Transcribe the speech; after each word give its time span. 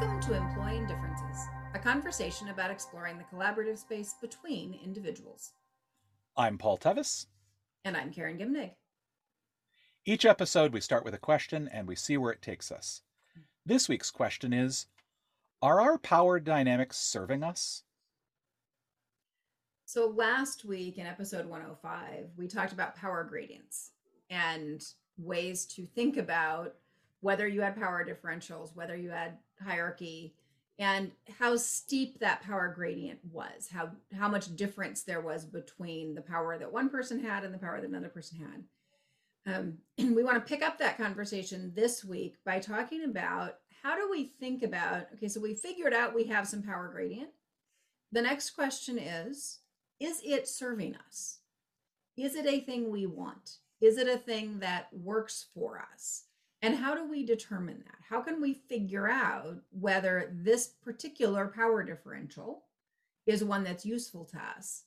Welcome 0.00 0.20
to 0.20 0.34
Employing 0.34 0.86
Differences, 0.86 1.46
a 1.74 1.78
conversation 1.78 2.48
about 2.48 2.70
exploring 2.70 3.18
the 3.18 3.36
collaborative 3.36 3.76
space 3.76 4.14
between 4.18 4.80
individuals. 4.82 5.52
I'm 6.38 6.56
Paul 6.56 6.78
Tevis. 6.78 7.26
And 7.84 7.94
I'm 7.94 8.10
Karen 8.10 8.38
Gimnig. 8.38 8.70
Each 10.06 10.24
episode, 10.24 10.72
we 10.72 10.80
start 10.80 11.04
with 11.04 11.12
a 11.12 11.18
question 11.18 11.68
and 11.70 11.86
we 11.86 11.96
see 11.96 12.16
where 12.16 12.32
it 12.32 12.40
takes 12.40 12.72
us. 12.72 13.02
This 13.66 13.90
week's 13.90 14.10
question 14.10 14.54
is 14.54 14.86
Are 15.60 15.82
our 15.82 15.98
power 15.98 16.40
dynamics 16.40 16.96
serving 16.96 17.42
us? 17.42 17.82
So, 19.84 20.08
last 20.08 20.64
week 20.64 20.96
in 20.96 21.06
episode 21.06 21.44
105, 21.44 22.30
we 22.38 22.48
talked 22.48 22.72
about 22.72 22.96
power 22.96 23.22
gradients 23.22 23.90
and 24.30 24.82
ways 25.18 25.66
to 25.66 25.84
think 25.84 26.16
about 26.16 26.76
whether 27.20 27.46
you 27.46 27.60
had 27.60 27.76
power 27.76 28.04
differentials, 28.04 28.74
whether 28.74 28.96
you 28.96 29.10
had 29.10 29.38
hierarchy, 29.62 30.34
and 30.78 31.10
how 31.38 31.56
steep 31.56 32.18
that 32.18 32.42
power 32.42 32.72
gradient 32.74 33.20
was, 33.30 33.68
how 33.70 33.90
how 34.16 34.28
much 34.28 34.56
difference 34.56 35.02
there 35.02 35.20
was 35.20 35.44
between 35.44 36.14
the 36.14 36.22
power 36.22 36.58
that 36.58 36.72
one 36.72 36.88
person 36.88 37.22
had 37.22 37.44
and 37.44 37.52
the 37.52 37.58
power 37.58 37.80
that 37.80 37.88
another 37.88 38.08
person 38.08 38.38
had. 38.38 39.54
Um, 39.54 39.78
and 39.98 40.16
we 40.16 40.24
want 40.24 40.36
to 40.36 40.48
pick 40.48 40.62
up 40.66 40.78
that 40.78 40.96
conversation 40.96 41.72
this 41.74 42.04
week 42.04 42.36
by 42.44 42.58
talking 42.58 43.04
about 43.04 43.56
how 43.82 43.94
do 43.94 44.08
we 44.10 44.32
think 44.40 44.62
about 44.62 45.06
okay, 45.14 45.28
so 45.28 45.40
we 45.40 45.54
figured 45.54 45.92
out 45.92 46.14
we 46.14 46.24
have 46.24 46.48
some 46.48 46.62
power 46.62 46.88
gradient. 46.88 47.30
The 48.12 48.22
next 48.22 48.50
question 48.50 48.98
is 48.98 49.58
is 50.00 50.22
it 50.24 50.48
serving 50.48 50.96
us? 51.06 51.40
Is 52.16 52.34
it 52.34 52.46
a 52.46 52.60
thing 52.60 52.90
we 52.90 53.04
want? 53.04 53.58
Is 53.82 53.98
it 53.98 54.08
a 54.08 54.16
thing 54.16 54.60
that 54.60 54.88
works 54.92 55.46
for 55.54 55.82
us? 55.92 56.24
And 56.62 56.76
how 56.76 56.94
do 56.94 57.08
we 57.08 57.24
determine 57.24 57.82
that? 57.86 57.98
How 58.08 58.20
can 58.20 58.40
we 58.40 58.54
figure 58.54 59.08
out 59.08 59.56
whether 59.70 60.30
this 60.32 60.66
particular 60.66 61.46
power 61.46 61.82
differential 61.82 62.64
is 63.26 63.42
one 63.42 63.64
that's 63.64 63.86
useful 63.86 64.24
to 64.26 64.38
us? 64.38 64.84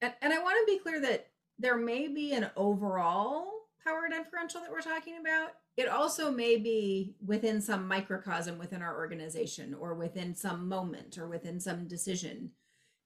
And, 0.00 0.12
and 0.22 0.32
I 0.32 0.42
want 0.42 0.56
to 0.60 0.72
be 0.72 0.78
clear 0.78 1.00
that 1.00 1.28
there 1.58 1.76
may 1.76 2.06
be 2.06 2.32
an 2.32 2.50
overall 2.56 3.48
power 3.84 4.08
differential 4.08 4.60
that 4.60 4.70
we're 4.70 4.80
talking 4.80 5.18
about. 5.20 5.52
It 5.76 5.88
also 5.88 6.30
may 6.30 6.56
be 6.56 7.14
within 7.24 7.60
some 7.60 7.86
microcosm 7.86 8.58
within 8.58 8.82
our 8.82 8.96
organization 8.96 9.74
or 9.74 9.94
within 9.94 10.34
some 10.34 10.68
moment 10.68 11.18
or 11.18 11.28
within 11.28 11.60
some 11.60 11.86
decision 11.86 12.50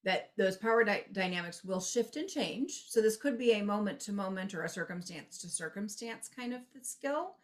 that 0.05 0.31
those 0.37 0.57
power 0.57 0.83
di- 0.85 1.05
dynamics 1.13 1.63
will 1.65 1.81
shift 1.81 2.17
and 2.17 2.29
change. 2.29 2.85
So 2.89 3.01
this 3.01 3.17
could 3.17 3.39
be 3.39 3.53
a 3.53 3.63
moment 3.63 4.01
to 4.01 4.13
moment 4.13 4.55
or 4.55 4.63
a 4.63 4.69
circumstance 4.69 5.39
to 5.39 5.49
circumstance 5.49 6.29
kind 6.29 6.55
of 6.55 6.61
skill. 6.83 7.35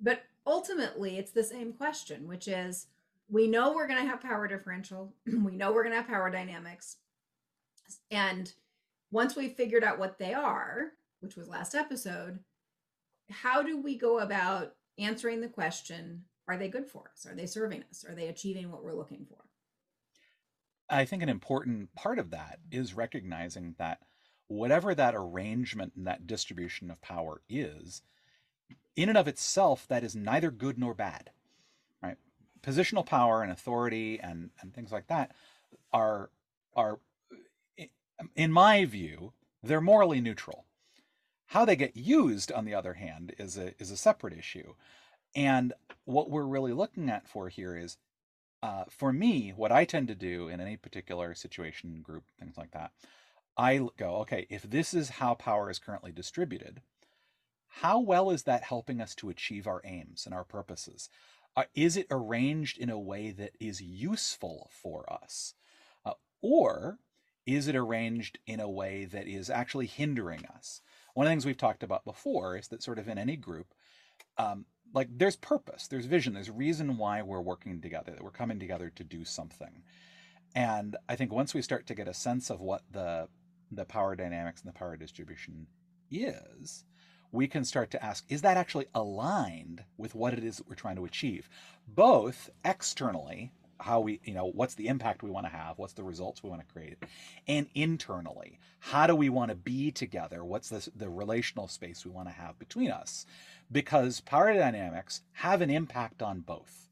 But 0.00 0.22
ultimately, 0.46 1.18
it's 1.18 1.32
the 1.32 1.44
same 1.44 1.72
question, 1.72 2.26
which 2.26 2.48
is 2.48 2.86
we 3.28 3.46
know 3.46 3.72
we're 3.72 3.86
going 3.86 4.02
to 4.02 4.08
have 4.08 4.20
power 4.20 4.46
differential, 4.46 5.14
we 5.26 5.56
know 5.56 5.72
we're 5.72 5.84
going 5.84 5.92
to 5.94 6.00
have 6.00 6.08
power 6.08 6.30
dynamics. 6.30 6.96
And 8.10 8.52
once 9.10 9.36
we've 9.36 9.54
figured 9.54 9.84
out 9.84 9.98
what 9.98 10.18
they 10.18 10.34
are, 10.34 10.92
which 11.20 11.36
was 11.36 11.48
last 11.48 11.74
episode, 11.74 12.40
how 13.30 13.62
do 13.62 13.80
we 13.80 13.96
go 13.96 14.18
about 14.18 14.74
answering 14.98 15.40
the 15.40 15.48
question 15.48 16.24
are 16.46 16.58
they 16.58 16.68
good 16.68 16.86
for 16.86 17.10
us? 17.10 17.26
Are 17.26 17.34
they 17.34 17.46
serving 17.46 17.84
us? 17.88 18.04
Are 18.06 18.14
they 18.14 18.28
achieving 18.28 18.70
what 18.70 18.84
we're 18.84 18.92
looking 18.92 19.24
for? 19.26 19.38
I 20.90 21.06
think 21.06 21.22
an 21.22 21.30
important 21.30 21.94
part 21.94 22.18
of 22.18 22.30
that 22.30 22.58
is 22.70 22.94
recognizing 22.94 23.74
that 23.78 24.00
whatever 24.48 24.94
that 24.94 25.14
arrangement 25.16 25.94
and 25.96 26.06
that 26.06 26.26
distribution 26.26 26.90
of 26.90 27.00
power 27.00 27.40
is, 27.48 28.02
in 28.96 29.08
and 29.08 29.18
of 29.18 29.28
itself, 29.28 29.86
that 29.88 30.04
is 30.04 30.14
neither 30.14 30.50
good 30.50 30.78
nor 30.78 30.94
bad. 30.94 31.30
Right? 32.02 32.16
Positional 32.62 33.04
power 33.04 33.42
and 33.42 33.50
authority 33.50 34.20
and, 34.20 34.50
and 34.60 34.74
things 34.74 34.92
like 34.92 35.08
that 35.08 35.32
are 35.92 36.30
are 36.76 36.98
in 38.36 38.52
my 38.52 38.84
view, 38.84 39.32
they're 39.62 39.80
morally 39.80 40.20
neutral. 40.20 40.64
How 41.46 41.64
they 41.64 41.76
get 41.76 41.96
used, 41.96 42.50
on 42.52 42.64
the 42.64 42.74
other 42.74 42.94
hand, 42.94 43.34
is 43.38 43.56
a 43.56 43.80
is 43.80 43.90
a 43.90 43.96
separate 43.96 44.36
issue. 44.36 44.74
And 45.34 45.72
what 46.04 46.30
we're 46.30 46.46
really 46.46 46.72
looking 46.72 47.10
at 47.10 47.28
for 47.28 47.48
here 47.48 47.76
is, 47.76 47.96
uh, 48.62 48.84
for 48.88 49.12
me, 49.12 49.52
what 49.54 49.72
I 49.72 49.84
tend 49.84 50.08
to 50.08 50.14
do 50.14 50.48
in 50.48 50.60
any 50.60 50.76
particular 50.76 51.34
situation, 51.34 52.02
group, 52.02 52.24
things 52.38 52.56
like 52.56 52.70
that, 52.70 52.92
I 53.56 53.88
go, 53.96 54.16
okay, 54.16 54.46
if 54.48 54.62
this 54.62 54.94
is 54.94 55.10
how 55.10 55.34
power 55.34 55.70
is 55.70 55.78
currently 55.78 56.12
distributed, 56.12 56.80
how 57.80 57.98
well 57.98 58.30
is 58.30 58.44
that 58.44 58.62
helping 58.62 59.00
us 59.00 59.14
to 59.16 59.30
achieve 59.30 59.66
our 59.66 59.80
aims 59.84 60.26
and 60.26 60.34
our 60.34 60.44
purposes? 60.44 61.08
Uh, 61.56 61.64
is 61.74 61.96
it 61.96 62.06
arranged 62.10 62.78
in 62.78 62.90
a 62.90 62.98
way 62.98 63.30
that 63.30 63.52
is 63.58 63.82
useful 63.82 64.70
for 64.70 65.12
us? 65.12 65.54
Uh, 66.04 66.12
or 66.40 66.98
is 67.46 67.66
it 67.68 67.76
arranged 67.76 68.38
in 68.46 68.60
a 68.60 68.70
way 68.70 69.04
that 69.04 69.26
is 69.26 69.50
actually 69.50 69.86
hindering 69.86 70.44
us? 70.46 70.82
One 71.14 71.26
of 71.26 71.30
the 71.30 71.32
things 71.32 71.46
we've 71.46 71.56
talked 71.56 71.82
about 71.82 72.04
before 72.04 72.56
is 72.56 72.68
that, 72.68 72.82
sort 72.82 72.98
of 72.98 73.08
in 73.08 73.18
any 73.18 73.36
group, 73.36 73.74
um, 74.38 74.66
like 74.92 75.08
there's 75.10 75.36
purpose, 75.36 75.88
there's 75.88 76.06
vision, 76.06 76.32
there's 76.32 76.50
reason 76.50 76.96
why 76.96 77.22
we're 77.22 77.40
working 77.40 77.80
together, 77.80 78.12
that 78.12 78.22
we're 78.22 78.30
coming 78.30 78.60
together 78.60 78.90
to 78.94 79.04
do 79.04 79.24
something. 79.24 79.82
And 80.54 80.96
I 81.08 81.16
think 81.16 81.32
once 81.32 81.54
we 81.54 81.62
start 81.62 81.86
to 81.88 81.94
get 81.94 82.08
a 82.08 82.14
sense 82.14 82.50
of 82.50 82.60
what 82.60 82.82
the 82.90 83.28
the 83.72 83.84
power 83.84 84.14
dynamics 84.14 84.62
and 84.62 84.72
the 84.72 84.78
power 84.78 84.96
distribution 84.96 85.66
is, 86.10 86.84
we 87.34 87.48
can 87.48 87.64
start 87.64 87.90
to 87.90 88.04
ask 88.04 88.24
is 88.28 88.42
that 88.42 88.56
actually 88.56 88.86
aligned 88.94 89.84
with 89.98 90.14
what 90.14 90.32
it 90.32 90.44
is 90.44 90.58
that 90.58 90.68
we're 90.68 90.74
trying 90.74 90.96
to 90.96 91.04
achieve? 91.04 91.48
Both 91.86 92.50
externally 92.64 93.52
how 93.80 94.00
we 94.00 94.20
you 94.22 94.32
know 94.32 94.46
what's 94.54 94.76
the 94.76 94.86
impact 94.86 95.24
we 95.24 95.30
want 95.30 95.44
to 95.44 95.50
have 95.50 95.76
what's 95.78 95.94
the 95.94 96.02
results 96.04 96.44
we 96.44 96.48
want 96.48 96.64
to 96.66 96.72
create 96.72 96.96
and 97.48 97.66
internally 97.74 98.60
how 98.78 99.04
do 99.04 99.16
we 99.16 99.28
want 99.28 99.50
to 99.50 99.56
be 99.56 99.90
together? 99.90 100.44
What's 100.44 100.68
the, 100.68 100.88
the 100.94 101.10
relational 101.10 101.66
space 101.66 102.04
we 102.04 102.12
want 102.12 102.28
to 102.28 102.34
have 102.34 102.58
between 102.58 102.90
us? 102.90 103.26
Because 103.72 104.20
power 104.20 104.52
dynamics 104.52 105.22
have 105.32 105.60
an 105.60 105.70
impact 105.70 106.22
on 106.22 106.40
both. 106.40 106.88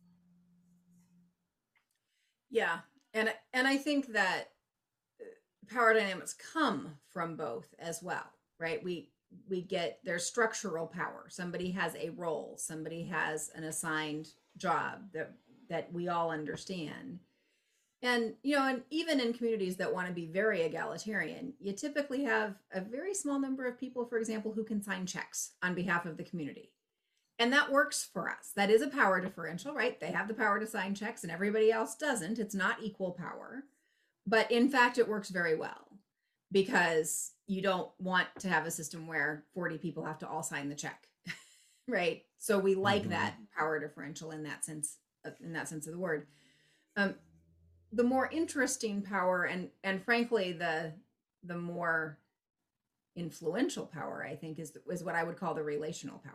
Yeah 2.50 2.80
and 3.14 3.32
and 3.52 3.66
i 3.66 3.76
think 3.76 4.12
that 4.14 4.48
uh, 5.20 5.72
power 5.72 5.94
dynamics 5.94 6.34
come 6.52 6.96
from 7.12 7.36
both 7.36 7.74
as 7.78 8.02
well 8.02 8.32
right? 8.62 8.82
We 8.82 9.08
we 9.48 9.62
get 9.62 10.00
their 10.04 10.18
structural 10.18 10.86
power. 10.86 11.26
Somebody 11.28 11.70
has 11.72 11.94
a 11.96 12.10
role. 12.10 12.56
Somebody 12.58 13.04
has 13.04 13.50
an 13.54 13.64
assigned 13.64 14.28
job 14.56 15.12
that 15.12 15.32
that 15.68 15.92
we 15.92 16.08
all 16.08 16.30
understand. 16.30 17.20
And 18.02 18.34
you 18.42 18.56
know 18.56 18.66
and 18.66 18.82
even 18.90 19.20
in 19.20 19.32
communities 19.32 19.76
that 19.76 19.92
want 19.92 20.08
to 20.08 20.12
be 20.12 20.26
very 20.26 20.62
egalitarian 20.62 21.54
you 21.60 21.72
typically 21.72 22.24
have 22.24 22.56
a 22.72 22.80
very 22.80 23.14
small 23.14 23.38
number 23.38 23.64
of 23.64 23.78
people 23.78 24.04
for 24.04 24.18
example 24.18 24.52
who 24.52 24.64
can 24.64 24.82
sign 24.82 25.06
checks 25.06 25.52
on 25.62 25.74
behalf 25.74 26.04
of 26.04 26.16
the 26.16 26.24
community. 26.24 26.72
And 27.38 27.52
that 27.52 27.72
works 27.72 28.08
for 28.12 28.28
us. 28.28 28.52
That 28.54 28.70
is 28.70 28.82
a 28.82 28.88
power 28.88 29.20
differential 29.20 29.74
right? 29.74 29.98
They 30.00 30.10
have 30.10 30.28
the 30.28 30.34
power 30.34 30.58
to 30.58 30.66
sign 30.66 30.94
checks 30.94 31.22
and 31.22 31.32
everybody 31.32 31.70
else 31.70 31.94
doesn't. 31.94 32.38
It's 32.38 32.54
not 32.54 32.82
equal 32.82 33.12
power. 33.12 33.64
But 34.26 34.50
in 34.50 34.68
fact 34.68 34.98
it 34.98 35.08
works 35.08 35.30
very 35.30 35.56
well 35.56 35.92
because 36.50 37.32
you 37.52 37.60
don't 37.60 37.90
want 37.98 38.26
to 38.38 38.48
have 38.48 38.64
a 38.64 38.70
system 38.70 39.06
where 39.06 39.44
40 39.52 39.76
people 39.76 40.04
have 40.04 40.18
to 40.20 40.28
all 40.28 40.42
sign 40.42 40.70
the 40.70 40.74
check 40.74 41.06
right 41.88 42.22
so 42.38 42.58
we 42.58 42.74
like 42.74 43.02
mm-hmm. 43.02 43.10
that 43.10 43.34
power 43.56 43.78
differential 43.78 44.30
in 44.30 44.44
that 44.44 44.64
sense 44.64 44.96
in 45.40 45.52
that 45.52 45.68
sense 45.68 45.86
of 45.86 45.92
the 45.92 45.98
word 45.98 46.26
um, 46.96 47.14
the 47.92 48.02
more 48.02 48.28
interesting 48.32 49.02
power 49.02 49.44
and 49.44 49.68
and 49.84 50.02
frankly 50.02 50.52
the 50.52 50.94
the 51.44 51.56
more 51.56 52.18
influential 53.16 53.84
power 53.84 54.26
i 54.26 54.34
think 54.34 54.58
is 54.58 54.72
is 54.90 55.04
what 55.04 55.14
i 55.14 55.22
would 55.22 55.36
call 55.36 55.52
the 55.52 55.62
relational 55.62 56.18
power 56.18 56.32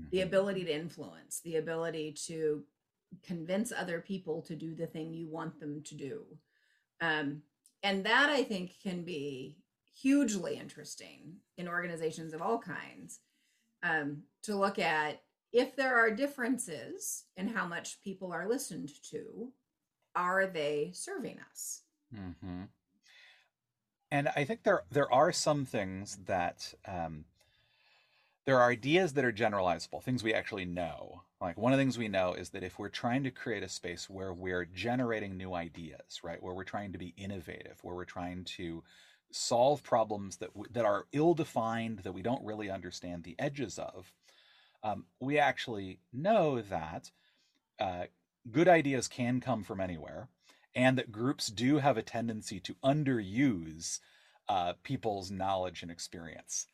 mm-hmm. 0.00 0.08
the 0.12 0.20
ability 0.20 0.64
to 0.64 0.72
influence 0.72 1.40
the 1.40 1.56
ability 1.56 2.12
to 2.26 2.62
convince 3.26 3.72
other 3.72 4.00
people 4.00 4.40
to 4.42 4.54
do 4.54 4.74
the 4.74 4.86
thing 4.86 5.12
you 5.12 5.28
want 5.28 5.58
them 5.58 5.82
to 5.82 5.96
do 5.96 6.22
um, 7.00 7.42
and 7.82 8.06
that 8.06 8.30
i 8.30 8.44
think 8.44 8.74
can 8.80 9.02
be 9.02 9.56
hugely 10.00 10.56
interesting 10.56 11.36
in 11.56 11.68
organizations 11.68 12.32
of 12.32 12.42
all 12.42 12.58
kinds 12.58 13.20
um, 13.82 14.22
to 14.42 14.54
look 14.54 14.78
at 14.78 15.22
if 15.52 15.74
there 15.76 15.96
are 15.96 16.10
differences 16.10 17.24
in 17.36 17.48
how 17.48 17.66
much 17.66 18.00
people 18.02 18.32
are 18.32 18.48
listened 18.48 18.90
to 19.10 19.50
are 20.14 20.46
they 20.46 20.90
serving 20.94 21.38
us 21.50 21.82
mm-hmm. 22.14 22.62
and 24.10 24.28
i 24.36 24.44
think 24.44 24.62
there 24.62 24.82
there 24.90 25.12
are 25.12 25.32
some 25.32 25.64
things 25.64 26.18
that 26.26 26.74
um, 26.86 27.24
there 28.44 28.58
are 28.58 28.70
ideas 28.70 29.12
that 29.14 29.24
are 29.24 29.32
generalizable 29.32 30.02
things 30.02 30.22
we 30.22 30.34
actually 30.34 30.64
know 30.64 31.22
like 31.40 31.56
one 31.56 31.72
of 31.72 31.78
the 31.78 31.82
things 31.82 31.96
we 31.96 32.08
know 32.08 32.34
is 32.34 32.50
that 32.50 32.64
if 32.64 32.78
we're 32.78 32.88
trying 32.88 33.22
to 33.22 33.30
create 33.30 33.62
a 33.62 33.68
space 33.68 34.10
where 34.10 34.32
we're 34.32 34.64
generating 34.64 35.36
new 35.36 35.54
ideas 35.54 36.20
right 36.22 36.42
where 36.42 36.54
we're 36.54 36.64
trying 36.64 36.92
to 36.92 36.98
be 36.98 37.14
innovative 37.16 37.78
where 37.82 37.94
we're 37.94 38.04
trying 38.04 38.44
to 38.44 38.82
solve 39.30 39.82
problems 39.82 40.38
that 40.38 40.52
w- 40.54 40.70
that 40.72 40.84
are 40.84 41.06
ill 41.12 41.34
defined 41.34 42.00
that 42.00 42.12
we 42.12 42.22
don't 42.22 42.44
really 42.44 42.70
understand 42.70 43.24
the 43.24 43.36
edges 43.38 43.78
of 43.78 44.12
um, 44.82 45.06
we 45.20 45.38
actually 45.38 46.00
know 46.12 46.60
that 46.60 47.10
uh, 47.80 48.04
good 48.50 48.68
ideas 48.68 49.08
can 49.08 49.40
come 49.40 49.62
from 49.62 49.80
anywhere, 49.80 50.28
and 50.74 50.96
that 50.98 51.12
groups 51.12 51.48
do 51.48 51.78
have 51.78 51.96
a 51.96 52.02
tendency 52.02 52.60
to 52.60 52.74
underuse 52.84 54.00
uh, 54.48 54.74
people's 54.82 55.30
knowledge 55.30 55.82
and 55.82 55.90
experience. 55.90 56.66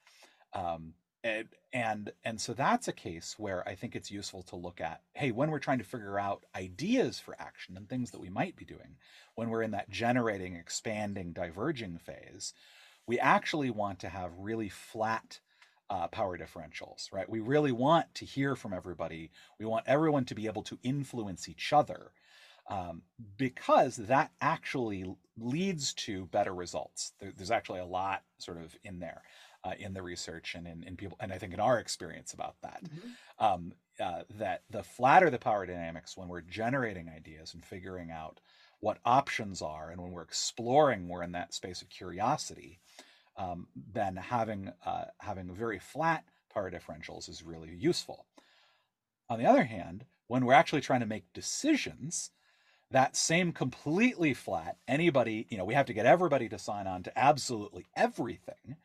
Um, 0.53 0.95
and, 1.25 1.49
and 1.73 2.13
and 2.25 2.41
so 2.41 2.53
that's 2.53 2.87
a 2.87 2.93
case 2.93 3.35
where 3.39 3.67
I 3.69 3.75
think 3.75 3.97
it's 3.97 4.11
useful 4.11 4.43
to 4.45 4.57
look 4.57 4.81
at. 4.81 5.01
Hey, 5.15 5.33
when 5.33 5.51
we're 5.51 5.59
trying 5.59 5.79
to 5.79 5.85
figure 5.85 6.19
out 6.19 6.45
ideas 6.55 7.19
for 7.19 7.35
action 7.41 7.77
and 7.77 7.89
things 7.89 8.11
that 8.13 8.21
we 8.21 8.29
might 8.29 8.57
be 8.57 8.67
doing, 8.67 8.97
when 9.35 9.49
we're 9.49 9.63
in 9.63 9.73
that 9.73 9.91
generating, 9.91 10.55
expanding, 10.55 11.33
diverging 11.33 11.99
phase, 11.99 12.53
we 13.07 13.19
actually 13.19 13.71
want 13.71 13.99
to 14.01 14.09
have 14.11 14.31
really 14.39 14.69
flat 14.69 15.41
uh, 15.91 16.09
power 16.09 16.39
differentials, 16.39 17.13
right? 17.13 17.29
We 17.29 17.41
really 17.41 17.73
want 17.73 18.15
to 18.17 18.27
hear 18.27 18.55
from 18.55 18.75
everybody. 18.75 19.31
We 19.59 19.67
want 19.67 19.85
everyone 19.87 20.27
to 20.27 20.35
be 20.35 20.47
able 20.47 20.63
to 20.65 20.79
influence 20.83 21.49
each 21.49 21.73
other 21.73 22.13
um, 22.69 23.03
because 23.37 23.97
that 23.97 24.31
actually 24.41 25.05
leads 25.39 25.93
to 25.95 26.27
better 26.27 26.55
results. 26.55 27.13
There, 27.21 27.33
there's 27.37 27.51
actually 27.51 27.81
a 27.81 27.87
lot 27.87 28.23
sort 28.39 28.59
of 28.59 28.77
in 28.85 29.01
there. 29.01 29.23
Uh, 29.67 29.73
in 29.79 29.95
the 29.95 30.03
research 30.03 30.55
and 30.55 30.67
in, 30.67 30.83
in 30.83 30.95
people, 30.95 31.17
and 31.21 31.33
I 31.33 31.39
think 31.39 31.55
in 31.55 31.61
our 31.61 31.79
experience 31.79 32.35
about 32.35 32.57
that, 32.63 32.85
mm-hmm. 32.85 33.45
um, 33.45 33.73
uh, 33.99 34.25
that 34.37 34.65
the 34.69 34.83
flatter 34.83 35.31
the 35.31 35.39
power 35.39 35.65
dynamics 35.65 36.19
when 36.19 36.29
we're 36.29 36.43
generating 36.43 37.09
ideas 37.09 37.55
and 37.55 37.65
figuring 37.65 38.11
out 38.11 38.41
what 38.81 38.99
options 39.07 39.63
are, 39.63 39.89
and 39.91 40.03
when 40.03 40.13
we're 40.13 40.21
exploring, 40.21 41.09
we're 41.09 41.23
in 41.23 41.33
that 41.33 41.55
space 41.55 41.81
of 41.81 41.89
curiosity, 41.89 42.79
um, 43.39 43.67
then 43.95 44.17
having 44.17 44.71
uh, 44.85 45.07
having 45.21 45.51
very 45.51 45.79
flat 45.79 46.25
power 46.53 46.71
differentials 46.71 47.31
is 47.31 47.43
really 47.43 47.75
useful. 47.75 48.27
On 49.31 49.39
the 49.39 49.47
other 49.47 49.65
hand, 49.65 50.05
when 50.27 50.45
we're 50.45 50.53
actually 50.53 50.83
trying 50.83 51.01
to 51.01 51.07
make 51.07 51.33
decisions, 51.33 52.33
that 52.91 53.17
same 53.17 53.51
completely 53.51 54.35
flat, 54.35 54.77
anybody, 54.87 55.47
you 55.49 55.57
know, 55.57 55.65
we 55.65 55.73
have 55.73 55.87
to 55.87 55.95
get 55.95 56.05
everybody 56.05 56.51
to 56.51 56.59
sign 56.59 56.87
on 56.87 57.03
to 57.05 57.19
absolutely 57.19 57.87
everything 57.97 58.77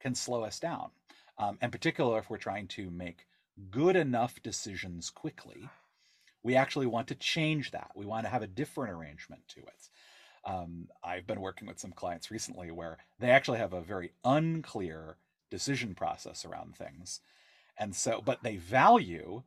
can 0.00 0.14
slow 0.14 0.44
us 0.44 0.58
down. 0.58 0.90
Um, 1.38 1.58
in 1.62 1.70
particular, 1.70 2.18
if 2.18 2.28
we're 2.28 2.38
trying 2.38 2.68
to 2.68 2.90
make 2.90 3.26
good 3.70 3.96
enough 3.96 4.42
decisions 4.42 5.10
quickly, 5.10 5.68
we 6.42 6.56
actually 6.56 6.86
want 6.86 7.08
to 7.08 7.14
change 7.14 7.70
that. 7.70 7.90
We 7.94 8.06
want 8.06 8.24
to 8.24 8.30
have 8.30 8.42
a 8.42 8.46
different 8.46 8.92
arrangement 8.92 9.42
to 9.48 9.60
it. 9.60 9.88
Um, 10.44 10.88
I've 11.04 11.26
been 11.26 11.40
working 11.40 11.68
with 11.68 11.78
some 11.78 11.92
clients 11.92 12.30
recently 12.30 12.70
where 12.70 12.98
they 13.18 13.30
actually 13.30 13.58
have 13.58 13.74
a 13.74 13.82
very 13.82 14.12
unclear 14.24 15.16
decision 15.50 15.94
process 15.94 16.44
around 16.44 16.76
things, 16.76 17.20
and 17.76 17.94
so 17.94 18.22
but 18.24 18.42
they 18.42 18.56
value 18.56 19.42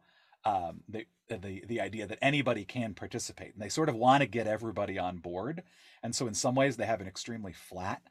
um, 0.45 0.81
the 0.87 1.05
the 1.29 1.63
the 1.65 1.81
idea 1.81 2.05
that 2.05 2.19
anybody 2.21 2.63
can 2.63 2.93
participate, 2.93 3.53
and 3.53 3.61
they 3.61 3.69
sort 3.69 3.89
of 3.89 3.95
want 3.95 4.21
to 4.21 4.27
get 4.27 4.45
everybody 4.45 4.99
on 4.99 5.17
board. 5.17 5.63
And 6.03 6.13
so 6.13 6.27
in 6.27 6.33
some 6.35 6.53
ways, 6.53 6.77
they 6.77 6.85
have 6.85 7.01
an 7.01 7.07
extremely 7.07 7.53
flat 7.53 8.03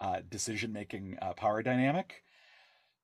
uh, 0.00 0.20
decision 0.28 0.72
making 0.72 1.18
uh, 1.20 1.32
power 1.34 1.62
dynamic, 1.62 2.22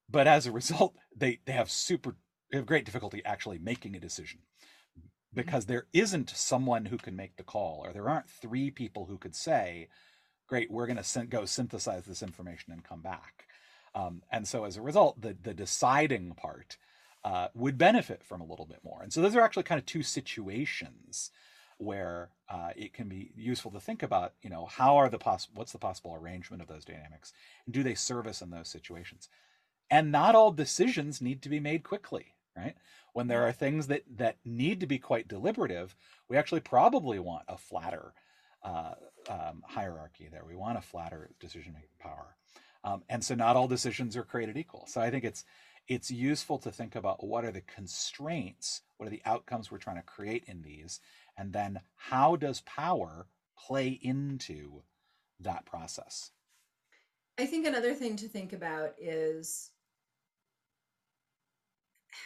but 0.09 0.27
as 0.27 0.47
a 0.47 0.53
result, 0.53 0.95
they 1.17 1.41
they 1.45 1.53
have 1.53 1.71
super 1.71 2.17
they 2.51 2.59
have 2.59 2.67
great 2.67 2.85
difficulty 2.85 3.23
actually 3.25 3.59
making 3.59 3.97
a 3.97 4.01
decision. 4.01 4.41
Because 5.35 5.67
there 5.67 5.87
isn't 5.93 6.31
someone 6.31 6.87
who 6.87 6.97
can 6.97 7.15
make 7.15 7.37
the 7.37 7.43
call 7.43 7.83
or 7.85 7.93
there 7.93 8.09
aren't 8.09 8.31
three 8.31 8.71
people 8.71 9.05
who 9.05 9.19
could 9.19 9.35
say 9.35 9.89
great 10.47 10.71
we're 10.71 10.87
going 10.87 11.03
to 11.03 11.27
go 11.27 11.45
synthesize 11.45 12.07
this 12.07 12.23
information 12.23 12.73
and 12.73 12.85
come 12.85 13.03
back. 13.03 13.47
Um, 13.95 14.23
and 14.31 14.47
so 14.47 14.65
as 14.65 14.77
a 14.77 14.83
result 14.83 15.21
the, 15.21 15.37
the 15.43 15.53
deciding 15.53 16.33
part 16.33 16.79
uh, 17.25 17.49
would 17.55 17.77
benefit 17.77 18.23
from 18.23 18.41
a 18.41 18.47
little 18.47 18.67
bit 18.67 18.79
more. 18.85 19.03
And 19.03 19.13
so 19.13 19.21
those 19.21 19.35
are 19.35 19.43
actually 19.43 19.65
kind 19.65 19.79
of 19.79 19.85
two 19.85 20.03
situations 20.03 21.31
where 21.78 22.31
uh, 22.49 22.70
it 22.76 22.93
can 22.93 23.08
be 23.08 23.32
useful 23.37 23.70
to 23.70 23.81
think 23.81 24.02
about 24.02 24.32
you 24.43 24.50
know 24.50 24.67
how 24.67 24.96
are 24.96 25.08
the 25.08 25.19
possible 25.19 25.55
what's 25.56 25.73
the 25.73 25.78
possible 25.78 26.14
arrangement 26.14 26.62
of 26.62 26.69
those 26.69 26.84
dynamics 26.84 27.32
and 27.67 27.75
do 27.75 27.82
they 27.82 27.94
service 27.94 28.40
in 28.40 28.50
those 28.50 28.69
situations 28.69 29.28
and 29.90 30.11
not 30.11 30.34
all 30.34 30.50
decisions 30.52 31.20
need 31.20 31.43
to 31.43 31.49
be 31.49 31.61
made 31.61 31.82
quickly 31.82 32.34
right 32.56 32.76
when 33.17 33.28
there 33.28 33.49
are 33.49 33.52
things 33.52 33.87
that 33.87 34.02
that 34.19 34.37
need 34.44 34.78
to 34.81 34.87
be 34.87 34.99
quite 34.99 35.26
deliberative, 35.26 35.96
we 36.28 36.37
actually 36.37 36.61
probably 36.61 37.19
want 37.19 37.44
a 37.49 37.56
flatter 37.56 38.12
uh, 38.62 38.93
um, 39.31 39.62
hierarchy 39.67 40.28
there. 40.31 40.44
We 40.46 40.55
want 40.55 40.76
a 40.76 40.82
flatter 40.82 41.31
decision 41.40 41.73
making 41.73 41.88
power, 41.99 42.37
um, 42.84 43.05
and 43.08 43.25
so 43.25 43.34
not 43.34 43.56
all 43.56 43.69
decisions 43.69 44.19
are 44.19 44.23
created 44.23 44.58
equal. 44.58 44.84
So 44.87 45.00
I 45.00 45.08
think 45.08 45.25
it's 45.25 45.46
it's 45.88 46.11
useful 46.11 46.58
to 46.58 46.70
think 46.70 46.94
about 46.94 47.25
what 47.26 47.46
are 47.46 47.50
the 47.50 47.62
constraints, 47.62 48.82
what 48.99 49.06
are 49.06 49.11
the 49.11 49.23
outcomes 49.25 49.70
we're 49.70 49.78
trying 49.78 49.96
to 49.96 50.02
create 50.02 50.44
in 50.46 50.61
these, 50.61 51.00
and 51.37 51.53
then 51.53 51.81
how 51.97 52.37
does 52.37 52.62
power 52.62 53.27
play 53.56 53.99
into 54.03 54.83
that 55.41 55.65
process. 55.67 56.31
I 57.38 57.47
think 57.47 57.67
another 57.67 57.94
thing 57.94 58.17
to 58.17 58.29
think 58.29 58.53
about 58.53 58.94
is 58.99 59.71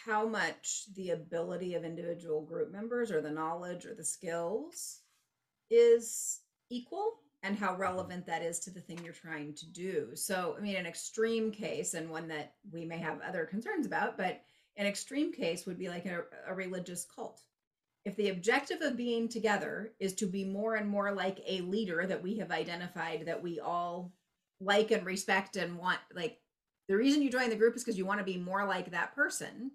how 0.04 0.26
much 0.26 0.84
the 0.94 1.10
ability 1.10 1.74
of 1.74 1.84
individual 1.84 2.42
group 2.42 2.70
members 2.70 3.10
or 3.10 3.20
the 3.20 3.30
knowledge 3.30 3.86
or 3.86 3.94
the 3.94 4.04
skills 4.04 5.00
is 5.68 6.40
equal 6.70 7.14
and 7.42 7.58
how 7.58 7.72
mm-hmm. 7.72 7.80
relevant 7.80 8.26
that 8.26 8.42
is 8.42 8.60
to 8.60 8.70
the 8.70 8.80
thing 8.80 9.00
you're 9.02 9.12
trying 9.12 9.54
to 9.54 9.66
do. 9.66 10.10
So, 10.14 10.54
I 10.56 10.60
mean, 10.60 10.76
an 10.76 10.86
extreme 10.86 11.50
case 11.50 11.94
and 11.94 12.08
one 12.08 12.28
that 12.28 12.54
we 12.70 12.84
may 12.84 12.98
have 12.98 13.20
other 13.20 13.46
concerns 13.46 13.86
about, 13.86 14.16
but 14.16 14.42
an 14.76 14.86
extreme 14.86 15.32
case 15.32 15.66
would 15.66 15.78
be 15.78 15.88
like 15.88 16.06
a, 16.06 16.22
a 16.46 16.54
religious 16.54 17.04
cult. 17.04 17.42
If 18.04 18.16
the 18.16 18.30
objective 18.30 18.80
of 18.80 18.96
being 18.96 19.28
together 19.28 19.92
is 20.00 20.14
to 20.14 20.26
be 20.26 20.44
more 20.44 20.76
and 20.76 20.88
more 20.88 21.12
like 21.12 21.40
a 21.46 21.60
leader 21.60 22.06
that 22.06 22.22
we 22.22 22.38
have 22.38 22.50
identified 22.50 23.26
that 23.26 23.42
we 23.42 23.60
all 23.60 24.12
like 24.60 24.90
and 24.90 25.04
respect 25.04 25.56
and 25.56 25.78
want, 25.78 25.98
like 26.14 26.38
the 26.88 26.96
reason 26.96 27.22
you 27.22 27.30
join 27.30 27.50
the 27.50 27.56
group 27.56 27.76
is 27.76 27.84
because 27.84 27.98
you 27.98 28.06
want 28.06 28.18
to 28.18 28.24
be 28.24 28.38
more 28.38 28.64
like 28.64 28.90
that 28.90 29.14
person 29.14 29.72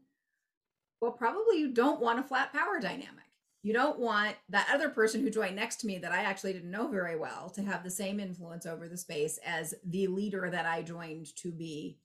well, 1.01 1.12
probably 1.12 1.60
you 1.60 1.72
don't 1.72 2.01
want 2.01 2.19
a 2.19 2.24
flat 2.24 2.51
power 2.51 2.80
dynamic. 2.80 3.25
You 3.63 3.74
don't 3.74 4.00
want 4.00 4.36
that 4.50 4.69
other 4.72 4.89
person 4.89 5.22
who 5.22 5.30
joined 5.30 5.56
next 5.56 5.77
to 5.77 5.88
me 5.88 5.98
that 6.00 6.12
I 6.12 6.24
actually 6.24 6.54
didn't 6.54 6.72
know 6.72 6.88
very 6.88 7.16
well 7.16 7.50
to 7.51 7.63
have 7.63 7.83
the 7.83 7.89
same 7.89 8.19
influence 8.19 8.66
over 8.66 8.88
the 8.88 8.98
space 8.98 9.39
as 9.45 9.74
the 9.83 10.07
leader 10.07 10.50
that 10.51 10.66
I 10.66 10.83
joined 10.83 11.36
to 11.38 11.51
be 11.51 11.98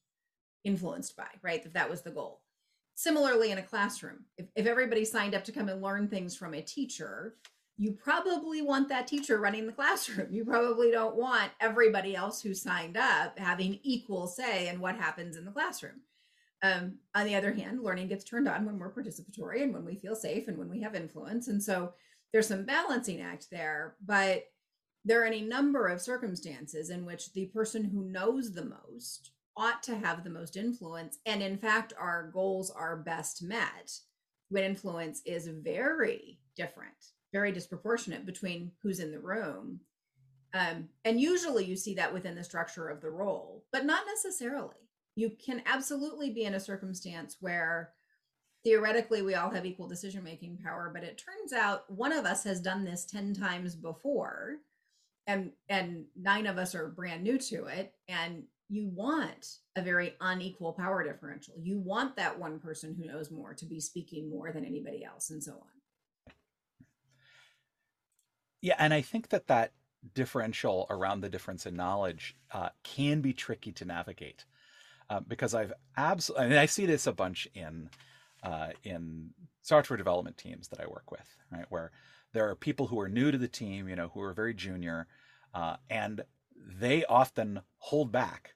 influenced 0.64 1.16
by, 1.16 1.28
right? 1.42 1.64
If 1.64 1.74
that 1.74 1.90
was 1.90 2.02
the 2.02 2.10
goal. 2.10 2.40
Similarly, 3.00 3.50
in 3.50 3.56
a 3.56 3.62
classroom, 3.62 4.26
if, 4.36 4.44
if 4.54 4.66
everybody 4.66 5.06
signed 5.06 5.34
up 5.34 5.42
to 5.44 5.52
come 5.52 5.70
and 5.70 5.80
learn 5.80 6.06
things 6.06 6.36
from 6.36 6.52
a 6.52 6.60
teacher, 6.60 7.36
you 7.78 7.92
probably 7.92 8.60
want 8.60 8.90
that 8.90 9.06
teacher 9.06 9.38
running 9.38 9.66
the 9.66 9.72
classroom. 9.80 10.30
You 10.30 10.44
probably 10.44 10.90
don't 10.90 11.16
want 11.16 11.50
everybody 11.60 12.14
else 12.14 12.42
who 12.42 12.52
signed 12.52 12.98
up 12.98 13.38
having 13.38 13.80
equal 13.82 14.26
say 14.26 14.68
in 14.68 14.80
what 14.80 14.96
happens 14.96 15.38
in 15.38 15.46
the 15.46 15.50
classroom. 15.50 16.02
Um, 16.62 16.98
on 17.14 17.24
the 17.24 17.36
other 17.36 17.54
hand, 17.54 17.82
learning 17.82 18.08
gets 18.08 18.22
turned 18.22 18.46
on 18.46 18.66
when 18.66 18.78
we're 18.78 18.92
participatory 18.92 19.62
and 19.62 19.72
when 19.72 19.86
we 19.86 19.94
feel 19.94 20.14
safe 20.14 20.46
and 20.46 20.58
when 20.58 20.68
we 20.68 20.82
have 20.82 20.94
influence. 20.94 21.48
And 21.48 21.62
so 21.62 21.94
there's 22.34 22.48
some 22.48 22.66
balancing 22.66 23.22
act 23.22 23.46
there, 23.50 23.94
but 24.04 24.44
there 25.06 25.22
are 25.22 25.26
any 25.26 25.40
number 25.40 25.86
of 25.86 26.02
circumstances 26.02 26.90
in 26.90 27.06
which 27.06 27.32
the 27.32 27.46
person 27.46 27.82
who 27.82 28.04
knows 28.04 28.52
the 28.52 28.66
most 28.66 29.30
ought 29.56 29.82
to 29.84 29.96
have 29.96 30.24
the 30.24 30.30
most 30.30 30.56
influence. 30.56 31.18
And 31.26 31.42
in 31.42 31.56
fact, 31.56 31.92
our 31.98 32.30
goals 32.32 32.70
are 32.70 32.96
best 32.96 33.42
met 33.42 33.92
when 34.48 34.64
influence 34.64 35.22
is 35.24 35.48
very 35.48 36.38
different, 36.56 36.94
very 37.32 37.52
disproportionate 37.52 38.26
between 38.26 38.72
who's 38.82 39.00
in 39.00 39.12
the 39.12 39.20
room. 39.20 39.80
Um, 40.52 40.88
and 41.04 41.20
usually 41.20 41.64
you 41.64 41.76
see 41.76 41.94
that 41.94 42.12
within 42.12 42.34
the 42.34 42.42
structure 42.42 42.88
of 42.88 43.00
the 43.00 43.10
role, 43.10 43.64
but 43.72 43.84
not 43.84 44.02
necessarily 44.06 44.74
you 45.20 45.30
can 45.44 45.62
absolutely 45.66 46.30
be 46.30 46.44
in 46.44 46.54
a 46.54 46.60
circumstance 46.60 47.36
where 47.40 47.92
theoretically 48.64 49.22
we 49.22 49.34
all 49.34 49.50
have 49.50 49.66
equal 49.66 49.88
decision 49.88 50.22
making 50.22 50.58
power 50.58 50.90
but 50.92 51.04
it 51.04 51.22
turns 51.22 51.52
out 51.52 51.90
one 51.90 52.12
of 52.12 52.24
us 52.24 52.44
has 52.44 52.60
done 52.60 52.84
this 52.84 53.04
10 53.06 53.34
times 53.34 53.74
before 53.74 54.56
and 55.26 55.52
and 55.68 56.04
nine 56.18 56.46
of 56.46 56.58
us 56.58 56.74
are 56.74 56.88
brand 56.88 57.22
new 57.22 57.38
to 57.38 57.66
it 57.66 57.92
and 58.08 58.44
you 58.70 58.86
want 58.86 59.56
a 59.76 59.82
very 59.82 60.14
unequal 60.20 60.72
power 60.72 61.02
differential. 61.04 61.54
You 61.60 61.78
want 61.78 62.16
that 62.16 62.38
one 62.38 62.60
person 62.60 62.94
who 62.94 63.04
knows 63.04 63.30
more 63.30 63.52
to 63.54 63.66
be 63.66 63.80
speaking 63.80 64.30
more 64.30 64.52
than 64.52 64.64
anybody 64.64 65.04
else 65.04 65.30
and 65.30 65.42
so 65.42 65.52
on. 65.52 66.32
Yeah 68.62 68.76
and 68.78 68.92
i 68.92 69.00
think 69.00 69.30
that 69.30 69.46
that 69.46 69.72
differential 70.14 70.86
around 70.90 71.20
the 71.20 71.28
difference 71.28 71.66
in 71.66 71.74
knowledge 71.74 72.36
uh, 72.52 72.70
can 72.82 73.20
be 73.20 73.32
tricky 73.32 73.72
to 73.72 73.84
navigate 73.84 74.44
uh, 75.10 75.20
because 75.20 75.54
I've 75.54 75.72
absolutely, 75.96 76.48
mean, 76.50 76.58
I 76.58 76.66
see 76.66 76.86
this 76.86 77.06
a 77.06 77.12
bunch 77.12 77.48
in 77.54 77.90
uh, 78.42 78.68
in 78.84 79.30
software 79.62 79.96
development 79.96 80.38
teams 80.38 80.68
that 80.68 80.80
I 80.80 80.86
work 80.86 81.10
with, 81.10 81.36
right, 81.52 81.66
where 81.68 81.90
there 82.32 82.48
are 82.48 82.54
people 82.54 82.86
who 82.86 82.98
are 82.98 83.08
new 83.08 83.30
to 83.30 83.36
the 83.36 83.48
team, 83.48 83.88
you 83.88 83.96
know, 83.96 84.10
who 84.14 84.22
are 84.22 84.32
very 84.32 84.54
junior, 84.54 85.06
uh, 85.52 85.76
and 85.90 86.22
they 86.56 87.04
often 87.04 87.60
hold 87.78 88.12
back 88.12 88.54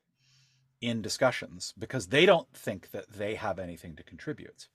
in 0.80 1.02
discussions 1.02 1.74
because 1.78 2.08
they 2.08 2.26
don't 2.26 2.52
think 2.52 2.90
that 2.90 3.10
they 3.10 3.34
have 3.34 3.58
anything 3.58 3.96
to 3.96 4.02
contribute. 4.02 4.68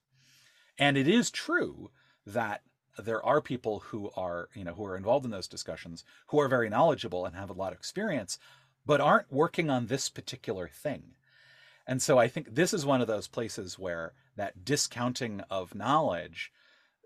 And 0.78 0.98
it 0.98 1.08
is 1.08 1.30
true 1.30 1.92
that 2.26 2.62
there 2.98 3.24
are 3.26 3.42
people 3.42 3.80
who 3.80 4.10
are 4.16 4.50
you 4.54 4.64
know 4.64 4.74
who 4.74 4.86
are 4.86 4.98
involved 4.98 5.26
in 5.26 5.32
those 5.32 5.48
discussions 5.48 6.04
who 6.28 6.40
are 6.40 6.48
very 6.48 6.70
knowledgeable 6.70 7.26
and 7.26 7.36
have 7.36 7.50
a 7.50 7.54
lot 7.54 7.72
of 7.72 7.80
experience 7.80 8.38
but 8.86 9.02
aren't 9.02 9.32
working 9.32 9.70
on 9.70 9.88
this 9.88 10.10
particular 10.10 10.68
thing 10.68 11.16
and 11.88 12.02
so 12.02 12.18
i 12.18 12.28
think 12.28 12.54
this 12.54 12.74
is 12.74 12.86
one 12.86 13.02
of 13.02 13.08
those 13.08 13.28
places 13.28 13.80
where 13.80 14.14
that 14.36 14.66
discounting 14.66 15.42
of 15.50 15.76
knowledge 15.76 16.52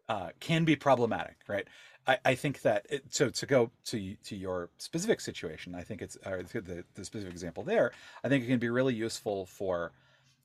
uh, 0.09 0.29
can 0.39 0.65
be 0.65 0.75
problematic 0.75 1.37
right 1.47 1.67
I, 2.07 2.17
I 2.25 2.35
think 2.35 2.61
that 2.61 2.85
it, 2.89 3.03
so 3.13 3.29
to 3.29 3.45
go 3.45 3.71
to 3.85 4.15
to 4.15 4.35
your 4.35 4.69
specific 4.77 5.21
situation 5.21 5.75
i 5.75 5.83
think 5.83 6.01
it's 6.01 6.17
or 6.25 6.43
the, 6.43 6.83
the 6.95 7.05
specific 7.05 7.33
example 7.33 7.63
there 7.63 7.91
i 8.23 8.29
think 8.29 8.43
it 8.43 8.47
can 8.47 8.59
be 8.59 8.69
really 8.69 8.93
useful 8.93 9.45
for 9.45 9.91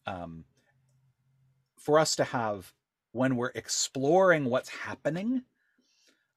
um, 0.07 0.45
for 1.79 1.99
us 1.99 2.17
to 2.17 2.25
have 2.25 2.73
when 3.13 3.37
we're 3.37 3.53
exploring 3.55 4.45
what's 4.45 4.69
happening, 4.69 5.43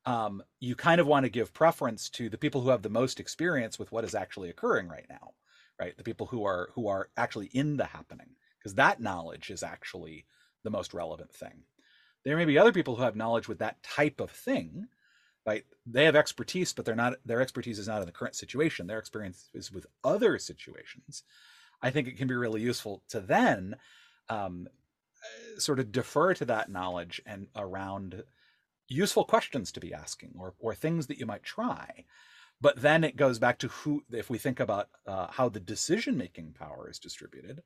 um, 0.06 0.42
you 0.60 0.75
kind 0.75 1.00
of 1.00 1.08
want 1.08 1.25
to 1.25 1.30
give 1.30 1.54
preference 1.54 2.10
to 2.10 2.30
the 2.30 2.38
people 2.38 2.62
who 2.62 2.70
have 2.70 2.82
the 2.82 2.90
most 2.90 3.20
experience 3.20 3.78
with 3.78 3.92
what 3.92 4.04
is 4.04 4.16
actually 4.16 4.50
occurring 4.50 4.88
right 4.88 5.06
now, 5.10 5.32
right? 5.80 5.96
The 5.98 6.04
people 6.04 6.25
who 6.28 6.46
are 6.46 6.70
who 6.74 6.88
are 6.88 7.10
actually 7.18 7.48
in 7.54 7.78
the 7.78 7.86
happening, 7.86 8.30
because 8.58 8.75
that 8.75 9.01
knowledge 9.01 9.51
is 9.51 9.63
actually 9.63 10.25
the 10.63 10.72
most 10.72 10.94
relevant 10.94 11.32
thing. 11.34 11.63
There 12.24 12.38
may 12.38 12.46
be 12.46 12.58
other 12.58 12.72
people 12.72 12.96
who 12.96 13.04
have 13.04 13.16
knowledge 13.16 13.48
with 13.48 13.60
that 13.60 13.82
type 13.84 14.20
of 14.20 14.32
thing, 14.32 14.88
right? 15.45 15.63
They 15.86 16.05
have 16.05 16.15
expertise, 16.15 16.74
but 16.74 16.86
they're 16.86 16.95
not 16.95 17.15
their 17.25 17.41
expertise 17.41 17.79
is 17.79 17.88
not 17.88 18.01
in 18.01 18.05
the 18.05 18.12
current 18.12 18.36
situation. 18.36 18.88
Their 18.88 19.00
experience 19.00 19.50
is 19.53 19.71
with 19.71 19.86
other 20.03 20.38
situations. 20.38 21.24
I 21.81 21.89
think 21.89 22.07
it 22.07 22.17
can 22.17 22.27
be 22.27 22.36
really 22.36 22.62
useful 22.62 23.03
to 23.10 23.19
then 23.19 23.75
um, 24.29 24.67
sort 25.57 25.79
of 25.79 25.91
defer 25.91 26.33
to 26.36 26.45
that 26.45 26.69
knowledge 26.69 27.21
and 27.25 27.48
around 27.55 28.24
useful 28.88 29.24
questions 29.24 29.71
to 29.71 29.79
be 29.79 29.93
asking 29.93 30.33
or, 30.38 30.53
or 30.60 30.75
things 30.75 31.07
that 31.07 31.17
you 31.17 31.25
might 31.25 31.43
try 31.43 32.05
but 32.60 32.79
then 32.81 33.03
it 33.03 33.15
goes 33.15 33.39
back 33.39 33.57
to 33.57 33.67
who 33.69 34.03
if 34.12 34.29
we 34.29 34.38
think 34.38 34.60
about 34.60 34.89
uh, 35.07 35.27
how 35.31 35.50
the 35.50 35.60
decision 35.60 36.17
making 36.17 36.53
power 36.53 36.89
is 36.89 37.00
distributed 37.00 37.62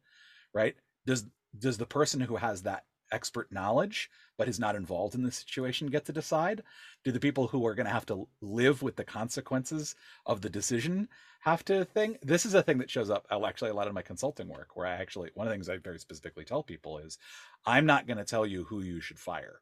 right 0.53 0.75
does 1.05 1.25
does 1.57 1.77
the 1.77 1.85
person 1.85 2.21
who 2.21 2.35
has 2.35 2.61
that 2.63 2.85
expert 3.11 3.51
knowledge 3.51 4.09
but 4.37 4.49
is 4.49 4.59
not 4.59 4.75
involved 4.75 5.15
in 5.15 5.23
the 5.23 5.31
situation 5.31 5.87
get 5.87 6.05
to 6.05 6.13
decide? 6.13 6.63
Do 7.03 7.11
the 7.11 7.19
people 7.19 7.47
who 7.47 7.65
are 7.65 7.75
going 7.75 7.85
to 7.85 7.93
have 7.93 8.05
to 8.07 8.27
live 8.41 8.81
with 8.81 8.97
the 8.97 9.03
consequences 9.03 9.95
of 10.25 10.41
the 10.41 10.49
decision 10.49 11.07
have 11.41 11.63
to 11.65 11.85
think? 11.85 12.19
This 12.21 12.45
is 12.45 12.53
a 12.53 12.63
thing 12.63 12.79
that 12.79 12.89
shows 12.89 13.09
up 13.09 13.25
actually 13.55 13.71
a 13.71 13.75
lot 13.75 13.87
of 13.87 13.93
my 13.93 14.01
consulting 14.01 14.49
work 14.49 14.75
where 14.75 14.87
i 14.87 14.93
actually 14.93 15.29
one 15.33 15.47
of 15.47 15.51
the 15.51 15.53
things 15.53 15.69
i 15.69 15.77
very 15.77 15.99
specifically 15.99 16.43
tell 16.43 16.63
people 16.63 16.97
is 16.97 17.17
i'm 17.65 17.85
not 17.85 18.07
going 18.07 18.17
to 18.17 18.25
tell 18.25 18.45
you 18.45 18.63
who 18.65 18.81
you 18.81 18.99
should 18.99 19.19
fire 19.19 19.61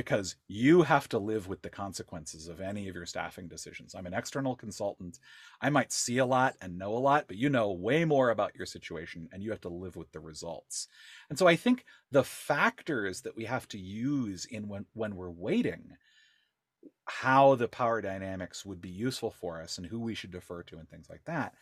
because 0.00 0.36
you 0.48 0.80
have 0.80 1.10
to 1.10 1.18
live 1.18 1.46
with 1.46 1.60
the 1.60 1.68
consequences 1.68 2.48
of 2.48 2.58
any 2.58 2.88
of 2.88 2.94
your 2.94 3.04
staffing 3.04 3.46
decisions. 3.46 3.94
I'm 3.94 4.06
an 4.06 4.14
external 4.14 4.56
consultant. 4.56 5.18
I 5.60 5.68
might 5.68 5.92
see 5.92 6.16
a 6.16 6.24
lot 6.24 6.56
and 6.62 6.78
know 6.78 6.94
a 6.94 6.98
lot, 6.98 7.26
but 7.28 7.36
you 7.36 7.50
know 7.50 7.72
way 7.72 8.06
more 8.06 8.30
about 8.30 8.56
your 8.56 8.64
situation 8.64 9.28
and 9.30 9.42
you 9.42 9.50
have 9.50 9.60
to 9.60 9.68
live 9.68 9.96
with 9.96 10.10
the 10.12 10.20
results. 10.20 10.88
And 11.28 11.38
so 11.38 11.46
I 11.46 11.54
think 11.54 11.84
the 12.10 12.24
factors 12.24 13.20
that 13.20 13.36
we 13.36 13.44
have 13.44 13.68
to 13.68 13.78
use 13.78 14.46
in 14.46 14.68
when, 14.68 14.86
when 14.94 15.16
we're 15.16 15.30
waiting, 15.30 15.90
how 17.04 17.54
the 17.54 17.68
power 17.68 18.00
dynamics 18.00 18.64
would 18.64 18.80
be 18.80 18.88
useful 18.88 19.30
for 19.30 19.60
us 19.60 19.76
and 19.76 19.86
who 19.86 20.00
we 20.00 20.14
should 20.14 20.30
defer 20.30 20.62
to 20.62 20.78
and 20.78 20.88
things 20.88 21.10
like 21.10 21.24
that 21.26 21.52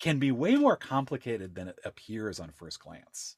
can 0.00 0.18
be 0.18 0.32
way 0.32 0.56
more 0.56 0.76
complicated 0.76 1.54
than 1.54 1.68
it 1.68 1.78
appears 1.84 2.40
on 2.40 2.50
first 2.50 2.80
glance. 2.80 3.36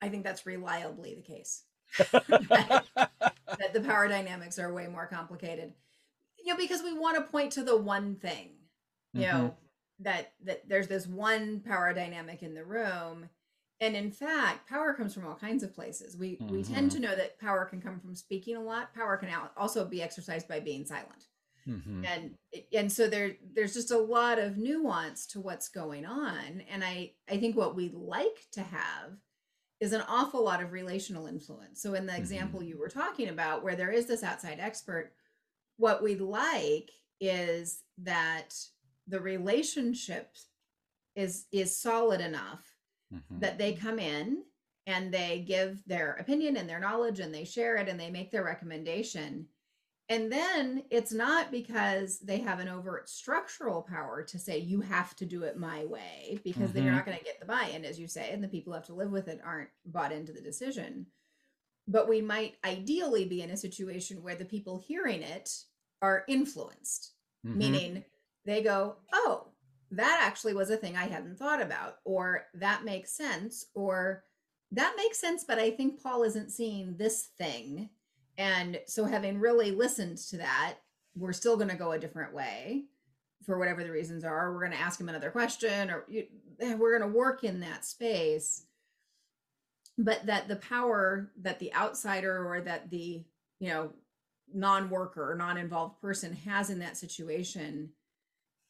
I 0.00 0.08
think 0.08 0.24
that's 0.24 0.46
reliably 0.46 1.14
the 1.14 1.20
case. 1.20 1.64
That, 1.98 2.84
that 2.96 3.72
the 3.72 3.80
power 3.80 4.08
dynamics 4.08 4.58
are 4.58 4.72
way 4.72 4.86
more 4.86 5.06
complicated. 5.06 5.72
You 6.38 6.52
know, 6.52 6.56
because 6.56 6.82
we 6.82 6.92
want 6.92 7.16
to 7.16 7.30
point 7.30 7.52
to 7.52 7.62
the 7.62 7.76
one 7.76 8.16
thing, 8.16 8.50
you 9.12 9.22
mm-hmm. 9.22 9.38
know, 9.38 9.54
that 10.00 10.32
that 10.44 10.68
there's 10.68 10.88
this 10.88 11.06
one 11.06 11.60
power 11.60 11.92
dynamic 11.92 12.42
in 12.42 12.54
the 12.54 12.64
room. 12.64 13.28
And 13.80 13.96
in 13.96 14.12
fact, 14.12 14.68
power 14.68 14.94
comes 14.94 15.12
from 15.12 15.26
all 15.26 15.34
kinds 15.34 15.62
of 15.62 15.74
places. 15.74 16.16
We 16.16 16.32
mm-hmm. 16.32 16.48
we 16.48 16.62
tend 16.62 16.90
to 16.92 17.00
know 17.00 17.14
that 17.14 17.38
power 17.38 17.64
can 17.64 17.80
come 17.80 18.00
from 18.00 18.14
speaking 18.14 18.56
a 18.56 18.62
lot. 18.62 18.94
Power 18.94 19.16
can 19.16 19.28
also 19.56 19.84
be 19.84 20.02
exercised 20.02 20.48
by 20.48 20.60
being 20.60 20.84
silent. 20.84 21.26
Mm-hmm. 21.68 22.04
And 22.04 22.34
and 22.72 22.90
so 22.90 23.08
there 23.08 23.36
there's 23.54 23.74
just 23.74 23.90
a 23.90 23.98
lot 23.98 24.38
of 24.38 24.56
nuance 24.56 25.26
to 25.28 25.40
what's 25.40 25.68
going 25.68 26.04
on. 26.04 26.62
And 26.68 26.82
I 26.82 27.12
I 27.30 27.36
think 27.36 27.56
what 27.56 27.76
we 27.76 27.90
like 27.94 28.48
to 28.52 28.62
have 28.62 29.12
is 29.82 29.92
an 29.92 30.04
awful 30.08 30.44
lot 30.44 30.62
of 30.62 30.70
relational 30.70 31.26
influence. 31.26 31.82
So 31.82 31.94
in 31.94 32.06
the 32.06 32.12
mm-hmm. 32.12 32.22
example 32.22 32.62
you 32.62 32.78
were 32.78 32.88
talking 32.88 33.30
about 33.30 33.64
where 33.64 33.74
there 33.74 33.90
is 33.90 34.06
this 34.06 34.22
outside 34.22 34.60
expert, 34.60 35.12
what 35.76 36.04
we'd 36.04 36.20
like 36.20 36.92
is 37.20 37.82
that 37.98 38.54
the 39.08 39.20
relationship 39.20 40.36
is 41.16 41.46
is 41.50 41.76
solid 41.76 42.20
enough 42.20 42.64
mm-hmm. 43.12 43.40
that 43.40 43.58
they 43.58 43.72
come 43.72 43.98
in 43.98 44.44
and 44.86 45.12
they 45.12 45.44
give 45.48 45.82
their 45.84 46.12
opinion 46.12 46.56
and 46.56 46.68
their 46.68 46.78
knowledge 46.78 47.18
and 47.18 47.34
they 47.34 47.44
share 47.44 47.74
it 47.74 47.88
and 47.88 47.98
they 47.98 48.08
make 48.10 48.30
their 48.30 48.44
recommendation 48.44 49.46
and 50.08 50.30
then 50.30 50.82
it's 50.90 51.12
not 51.12 51.50
because 51.50 52.18
they 52.18 52.38
have 52.38 52.58
an 52.58 52.68
overt 52.68 53.08
structural 53.08 53.82
power 53.82 54.22
to 54.24 54.38
say 54.38 54.58
you 54.58 54.80
have 54.80 55.14
to 55.16 55.26
do 55.26 55.44
it 55.44 55.56
my 55.56 55.84
way, 55.84 56.38
because 56.44 56.64
mm-hmm. 56.64 56.72
then 56.72 56.84
you're 56.84 56.92
mm-hmm. 56.92 56.98
not 56.98 57.06
going 57.06 57.18
to 57.18 57.24
get 57.24 57.40
the 57.40 57.46
buy 57.46 57.70
in, 57.74 57.84
as 57.84 57.98
you 57.98 58.08
say, 58.08 58.30
and 58.30 58.42
the 58.42 58.48
people 58.48 58.72
who 58.72 58.76
have 58.76 58.86
to 58.86 58.94
live 58.94 59.10
with 59.10 59.28
it 59.28 59.40
aren't 59.44 59.70
bought 59.86 60.12
into 60.12 60.32
the 60.32 60.40
decision. 60.40 61.06
But 61.88 62.08
we 62.08 62.20
might 62.20 62.56
ideally 62.64 63.24
be 63.24 63.42
in 63.42 63.50
a 63.50 63.56
situation 63.56 64.22
where 64.22 64.36
the 64.36 64.44
people 64.44 64.82
hearing 64.86 65.22
it 65.22 65.50
are 66.00 66.24
influenced, 66.28 67.12
mm-hmm. 67.46 67.58
meaning 67.58 68.04
they 68.44 68.62
go, 68.62 68.96
oh, 69.12 69.48
that 69.92 70.20
actually 70.22 70.54
was 70.54 70.70
a 70.70 70.76
thing 70.76 70.96
I 70.96 71.04
hadn't 71.04 71.38
thought 71.38 71.62
about, 71.62 71.96
or 72.04 72.46
that 72.54 72.84
makes 72.84 73.12
sense, 73.12 73.66
or 73.74 74.24
that 74.72 74.94
makes 74.96 75.18
sense, 75.18 75.44
but 75.44 75.58
I 75.58 75.70
think 75.70 76.02
Paul 76.02 76.22
isn't 76.22 76.50
seeing 76.50 76.96
this 76.96 77.28
thing 77.38 77.90
and 78.38 78.80
so, 78.86 79.04
having 79.04 79.38
really 79.38 79.70
listened 79.70 80.18
to 80.30 80.38
that, 80.38 80.76
we're 81.16 81.32
still 81.32 81.56
going 81.56 81.68
to 81.68 81.76
go 81.76 81.92
a 81.92 81.98
different 81.98 82.32
way 82.32 82.84
for 83.44 83.58
whatever 83.58 83.82
the 83.82 83.90
reasons 83.90 84.24
are. 84.24 84.52
We're 84.52 84.60
going 84.60 84.72
to 84.72 84.80
ask 84.80 85.00
him 85.00 85.08
another 85.08 85.30
question, 85.30 85.90
or 85.90 86.04
you, 86.08 86.26
eh, 86.60 86.74
we're 86.74 86.98
going 86.98 87.10
to 87.10 87.16
work 87.16 87.44
in 87.44 87.60
that 87.60 87.84
space. 87.84 88.64
But 89.98 90.24
that 90.26 90.48
the 90.48 90.56
power 90.56 91.30
that 91.42 91.58
the 91.58 91.74
outsider 91.74 92.50
or 92.50 92.62
that 92.62 92.90
the, 92.90 93.24
you 93.60 93.68
know, 93.68 93.90
non 94.54 94.88
worker 94.88 95.32
or 95.32 95.34
non 95.34 95.58
involved 95.58 96.00
person 96.00 96.34
has 96.46 96.70
in 96.70 96.78
that 96.78 96.96
situation 96.96 97.90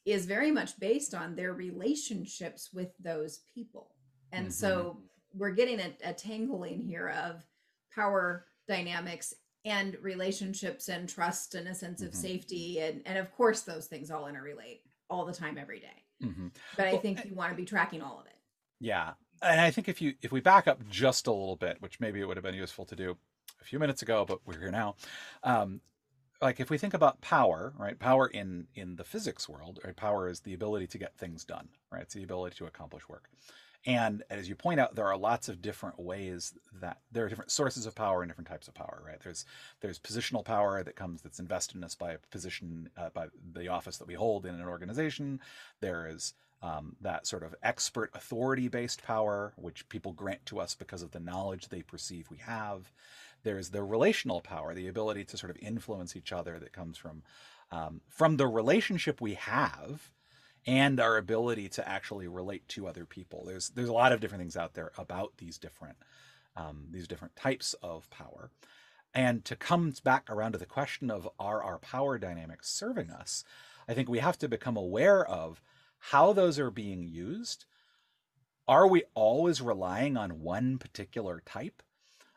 is 0.05 0.25
very 0.25 0.51
much 0.51 0.77
based 0.79 1.13
on 1.13 1.35
their 1.35 1.53
relationships 1.53 2.71
with 2.73 2.89
those 2.99 3.39
people. 3.55 3.95
And 4.33 4.47
mm-hmm. 4.47 4.51
so 4.51 4.97
we're 5.33 5.51
getting 5.51 5.79
a, 5.79 5.93
a 6.03 6.13
tangling 6.13 6.81
here 6.81 7.15
of 7.23 7.45
power 7.95 8.45
dynamics 8.67 9.33
and 9.65 9.97
relationships 10.01 10.89
and 10.89 11.07
trust 11.07 11.55
and 11.55 11.67
a 11.67 11.75
sense 11.75 12.01
of 12.01 12.09
mm-hmm. 12.09 12.21
safety 12.21 12.79
and 12.79 13.01
and 13.05 13.17
of 13.17 13.31
course 13.35 13.61
those 13.61 13.85
things 13.85 14.11
all 14.11 14.25
interrelate 14.25 14.79
all 15.09 15.25
the 15.25 15.33
time 15.33 15.57
every 15.57 15.79
day. 15.79 15.87
Mm-hmm. 16.21 16.47
but 16.77 16.87
i 16.87 16.95
think 16.95 17.25
you 17.25 17.35
want 17.35 17.51
to 17.51 17.55
be 17.55 17.65
tracking 17.65 18.01
all 18.01 18.17
of 18.19 18.25
it 18.27 18.37
yeah 18.79 19.13
and 19.41 19.59
i 19.59 19.69
think 19.71 19.89
if 19.89 20.01
you 20.01 20.13
if 20.21 20.31
we 20.31 20.39
back 20.39 20.67
up 20.67 20.79
just 20.89 21.27
a 21.27 21.31
little 21.31 21.57
bit 21.57 21.77
which 21.81 21.99
maybe 21.99 22.21
it 22.21 22.27
would 22.27 22.37
have 22.37 22.45
been 22.45 22.55
useful 22.55 22.85
to 22.85 22.95
do 22.95 23.17
a 23.61 23.65
few 23.65 23.77
minutes 23.77 24.01
ago 24.01 24.23
but 24.25 24.39
we're 24.45 24.57
here 24.57 24.71
now 24.71 24.95
um, 25.43 25.81
like 26.41 26.61
if 26.61 26.69
we 26.69 26.77
think 26.77 26.93
about 26.93 27.19
power 27.19 27.73
right 27.77 27.99
power 27.99 28.27
in 28.27 28.67
in 28.75 28.95
the 28.95 29.03
physics 29.03 29.49
world 29.49 29.79
right 29.83 29.97
power 29.97 30.29
is 30.29 30.39
the 30.41 30.53
ability 30.53 30.87
to 30.87 30.97
get 30.97 31.17
things 31.17 31.43
done 31.43 31.67
right 31.91 32.03
it's 32.03 32.13
the 32.13 32.23
ability 32.23 32.55
to 32.55 32.65
accomplish 32.65 33.09
work 33.09 33.29
and 33.85 34.23
as 34.29 34.47
you 34.47 34.55
point 34.55 34.79
out, 34.79 34.95
there 34.95 35.07
are 35.07 35.17
lots 35.17 35.49
of 35.49 35.61
different 35.61 35.99
ways 35.99 36.53
that 36.79 36.99
there 37.11 37.25
are 37.25 37.29
different 37.29 37.51
sources 37.51 37.85
of 37.85 37.95
power 37.95 38.21
and 38.21 38.29
different 38.29 38.47
types 38.47 38.67
of 38.67 38.73
power, 38.73 39.03
right? 39.05 39.19
There's 39.21 39.45
there's 39.81 39.99
positional 39.99 40.45
power 40.45 40.83
that 40.83 40.95
comes 40.95 41.21
that's 41.21 41.39
invested 41.39 41.77
in 41.77 41.83
us 41.83 41.95
by 41.95 42.13
a 42.13 42.17
position 42.31 42.89
uh, 42.97 43.09
by 43.13 43.27
the 43.53 43.67
office 43.67 43.97
that 43.97 44.07
we 44.07 44.13
hold 44.13 44.45
in 44.45 44.55
an 44.55 44.67
organization. 44.67 45.41
There 45.81 46.07
is 46.07 46.33
um, 46.61 46.95
that 47.01 47.27
sort 47.27 47.43
of 47.43 47.53
expert 47.61 48.09
authority 48.13 48.69
based 48.69 49.03
power, 49.03 49.51
which 49.57 49.89
people 49.89 50.13
grant 50.13 50.45
to 50.45 50.59
us 50.59 50.75
because 50.75 51.01
of 51.01 51.11
the 51.11 51.19
knowledge 51.19 51.67
they 51.67 51.81
perceive 51.81 52.29
we 52.29 52.37
have. 52.37 52.89
There's 53.43 53.71
the 53.71 53.83
relational 53.83 54.39
power, 54.39 54.73
the 54.73 54.87
ability 54.87 55.25
to 55.25 55.37
sort 55.37 55.49
of 55.49 55.57
influence 55.61 56.15
each 56.15 56.31
other 56.31 56.57
that 56.59 56.71
comes 56.71 56.97
from 56.97 57.23
um, 57.69 57.99
from 58.07 58.37
the 58.37 58.47
relationship 58.47 59.19
we 59.19 59.33
have 59.33 60.09
and 60.65 60.99
our 60.99 61.17
ability 61.17 61.69
to 61.69 61.87
actually 61.87 62.27
relate 62.27 62.67
to 62.69 62.87
other 62.87 63.05
people. 63.05 63.43
There's 63.45 63.69
there's 63.69 63.89
a 63.89 63.93
lot 63.93 64.11
of 64.11 64.19
different 64.19 64.41
things 64.41 64.57
out 64.57 64.73
there 64.73 64.91
about 64.97 65.37
these 65.37 65.57
different 65.57 65.97
um, 66.55 66.87
these 66.91 67.07
different 67.07 67.35
types 67.35 67.73
of 67.81 68.09
power. 68.09 68.49
And 69.13 69.45
to 69.45 69.55
come 69.55 69.93
back 70.03 70.29
around 70.29 70.53
to 70.53 70.57
the 70.57 70.65
question 70.65 71.11
of 71.11 71.29
are 71.39 71.61
our 71.61 71.77
power 71.77 72.17
dynamics 72.17 72.69
serving 72.69 73.11
us, 73.11 73.43
I 73.87 73.93
think 73.93 74.09
we 74.09 74.19
have 74.19 74.39
to 74.39 74.47
become 74.47 74.77
aware 74.77 75.25
of 75.25 75.61
how 75.99 76.33
those 76.33 76.57
are 76.57 76.71
being 76.71 77.03
used. 77.03 77.65
Are 78.67 78.87
we 78.87 79.03
always 79.13 79.61
relying 79.61 80.17
on 80.17 80.41
one 80.41 80.77
particular 80.77 81.41
type? 81.45 81.83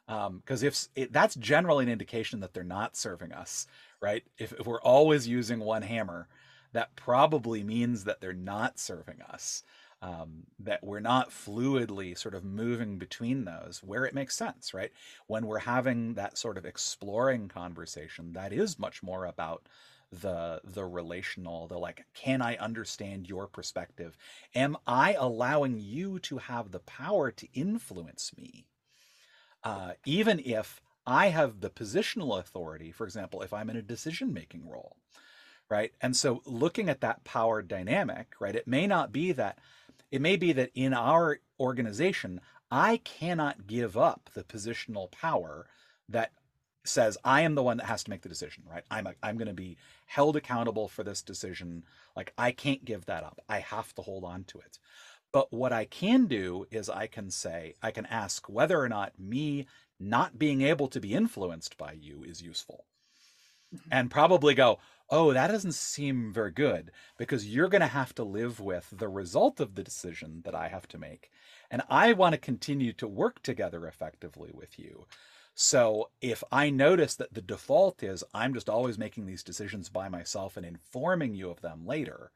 because 0.06 0.62
um, 0.62 0.66
if 0.66 0.88
it, 0.94 1.12
that's 1.12 1.34
generally 1.34 1.84
an 1.84 1.90
indication 1.90 2.40
that 2.40 2.54
they're 2.54 2.62
not 2.62 2.96
serving 2.96 3.32
us, 3.32 3.66
right? 4.00 4.22
If, 4.38 4.52
if 4.52 4.66
we're 4.66 4.80
always 4.80 5.26
using 5.26 5.58
one 5.58 5.82
hammer, 5.82 6.28
that 6.76 6.96
probably 6.96 7.62
means 7.64 8.04
that 8.04 8.20
they're 8.20 8.32
not 8.32 8.78
serving 8.78 9.22
us. 9.22 9.62
Um, 10.02 10.44
that 10.58 10.84
we're 10.84 11.00
not 11.00 11.30
fluidly 11.30 12.16
sort 12.16 12.34
of 12.34 12.44
moving 12.44 12.98
between 12.98 13.46
those 13.46 13.80
where 13.82 14.04
it 14.04 14.14
makes 14.14 14.36
sense, 14.36 14.74
right? 14.74 14.92
When 15.26 15.46
we're 15.46 15.58
having 15.60 16.14
that 16.14 16.36
sort 16.36 16.58
of 16.58 16.66
exploring 16.66 17.48
conversation, 17.48 18.34
that 18.34 18.52
is 18.52 18.78
much 18.78 19.02
more 19.02 19.24
about 19.24 19.66
the 20.12 20.60
the 20.64 20.84
relational 20.84 21.66
the 21.66 21.76
like 21.78 22.04
can 22.14 22.40
i 22.40 22.54
understand 22.56 23.28
your 23.28 23.46
perspective 23.48 24.16
am 24.54 24.76
i 24.86 25.14
allowing 25.14 25.78
you 25.78 26.18
to 26.20 26.38
have 26.38 26.70
the 26.70 26.78
power 26.80 27.30
to 27.32 27.48
influence 27.54 28.32
me 28.36 28.66
uh, 29.64 29.92
even 30.04 30.40
if 30.44 30.80
i 31.06 31.28
have 31.28 31.60
the 31.60 31.70
positional 31.70 32.38
authority 32.38 32.92
for 32.92 33.04
example 33.04 33.42
if 33.42 33.52
i'm 33.52 33.68
in 33.70 33.76
a 33.76 33.82
decision 33.82 34.32
making 34.32 34.68
role 34.68 34.96
right 35.68 35.92
and 36.00 36.16
so 36.16 36.42
looking 36.44 36.88
at 36.88 37.00
that 37.00 37.24
power 37.24 37.62
dynamic 37.62 38.34
right 38.40 38.56
it 38.56 38.66
may 38.66 38.86
not 38.86 39.12
be 39.12 39.32
that 39.32 39.58
it 40.10 40.20
may 40.20 40.36
be 40.36 40.52
that 40.52 40.70
in 40.74 40.94
our 40.94 41.38
organization 41.58 42.40
i 42.70 42.98
cannot 42.98 43.66
give 43.66 43.96
up 43.96 44.30
the 44.34 44.44
positional 44.44 45.10
power 45.10 45.66
that 46.08 46.32
says 46.88 47.18
I 47.24 47.42
am 47.42 47.54
the 47.54 47.62
one 47.62 47.78
that 47.78 47.86
has 47.86 48.04
to 48.04 48.10
make 48.10 48.22
the 48.22 48.28
decision, 48.28 48.64
right? 48.70 48.84
I'm 48.90 49.06
a, 49.06 49.14
I'm 49.22 49.36
going 49.36 49.48
to 49.48 49.54
be 49.54 49.76
held 50.06 50.36
accountable 50.36 50.88
for 50.88 51.02
this 51.02 51.22
decision. 51.22 51.84
Like 52.14 52.32
I 52.38 52.52
can't 52.52 52.84
give 52.84 53.06
that 53.06 53.24
up. 53.24 53.40
I 53.48 53.58
have 53.58 53.94
to 53.96 54.02
hold 54.02 54.24
on 54.24 54.44
to 54.44 54.58
it. 54.58 54.78
But 55.32 55.52
what 55.52 55.72
I 55.72 55.84
can 55.84 56.26
do 56.26 56.66
is 56.70 56.88
I 56.88 57.06
can 57.06 57.30
say 57.30 57.74
I 57.82 57.90
can 57.90 58.06
ask 58.06 58.48
whether 58.48 58.80
or 58.80 58.88
not 58.88 59.18
me 59.18 59.66
not 59.98 60.38
being 60.38 60.62
able 60.62 60.88
to 60.88 61.00
be 61.00 61.14
influenced 61.14 61.76
by 61.76 61.92
you 61.92 62.22
is 62.22 62.42
useful. 62.42 62.84
Mm-hmm. 63.74 63.88
And 63.90 64.10
probably 64.10 64.54
go, 64.54 64.78
"Oh, 65.10 65.32
that 65.32 65.48
doesn't 65.48 65.72
seem 65.72 66.32
very 66.32 66.50
good 66.50 66.90
because 67.18 67.48
you're 67.48 67.68
going 67.68 67.80
to 67.80 67.86
have 67.86 68.14
to 68.16 68.24
live 68.24 68.60
with 68.60 68.88
the 68.92 69.08
result 69.08 69.60
of 69.60 69.74
the 69.74 69.84
decision 69.84 70.42
that 70.44 70.54
I 70.54 70.68
have 70.68 70.88
to 70.88 70.98
make." 70.98 71.30
And 71.70 71.82
I 71.88 72.12
want 72.12 72.34
to 72.34 72.38
continue 72.38 72.92
to 72.94 73.08
work 73.08 73.42
together 73.42 73.86
effectively 73.86 74.50
with 74.52 74.78
you. 74.78 75.06
So 75.54 76.10
if 76.20 76.44
I 76.52 76.70
notice 76.70 77.14
that 77.16 77.32
the 77.32 77.40
default 77.40 78.02
is 78.02 78.22
I'm 78.34 78.52
just 78.52 78.68
always 78.68 78.98
making 78.98 79.26
these 79.26 79.42
decisions 79.42 79.88
by 79.88 80.08
myself 80.08 80.56
and 80.56 80.66
informing 80.66 81.34
you 81.34 81.50
of 81.50 81.62
them 81.62 81.86
later, 81.86 82.30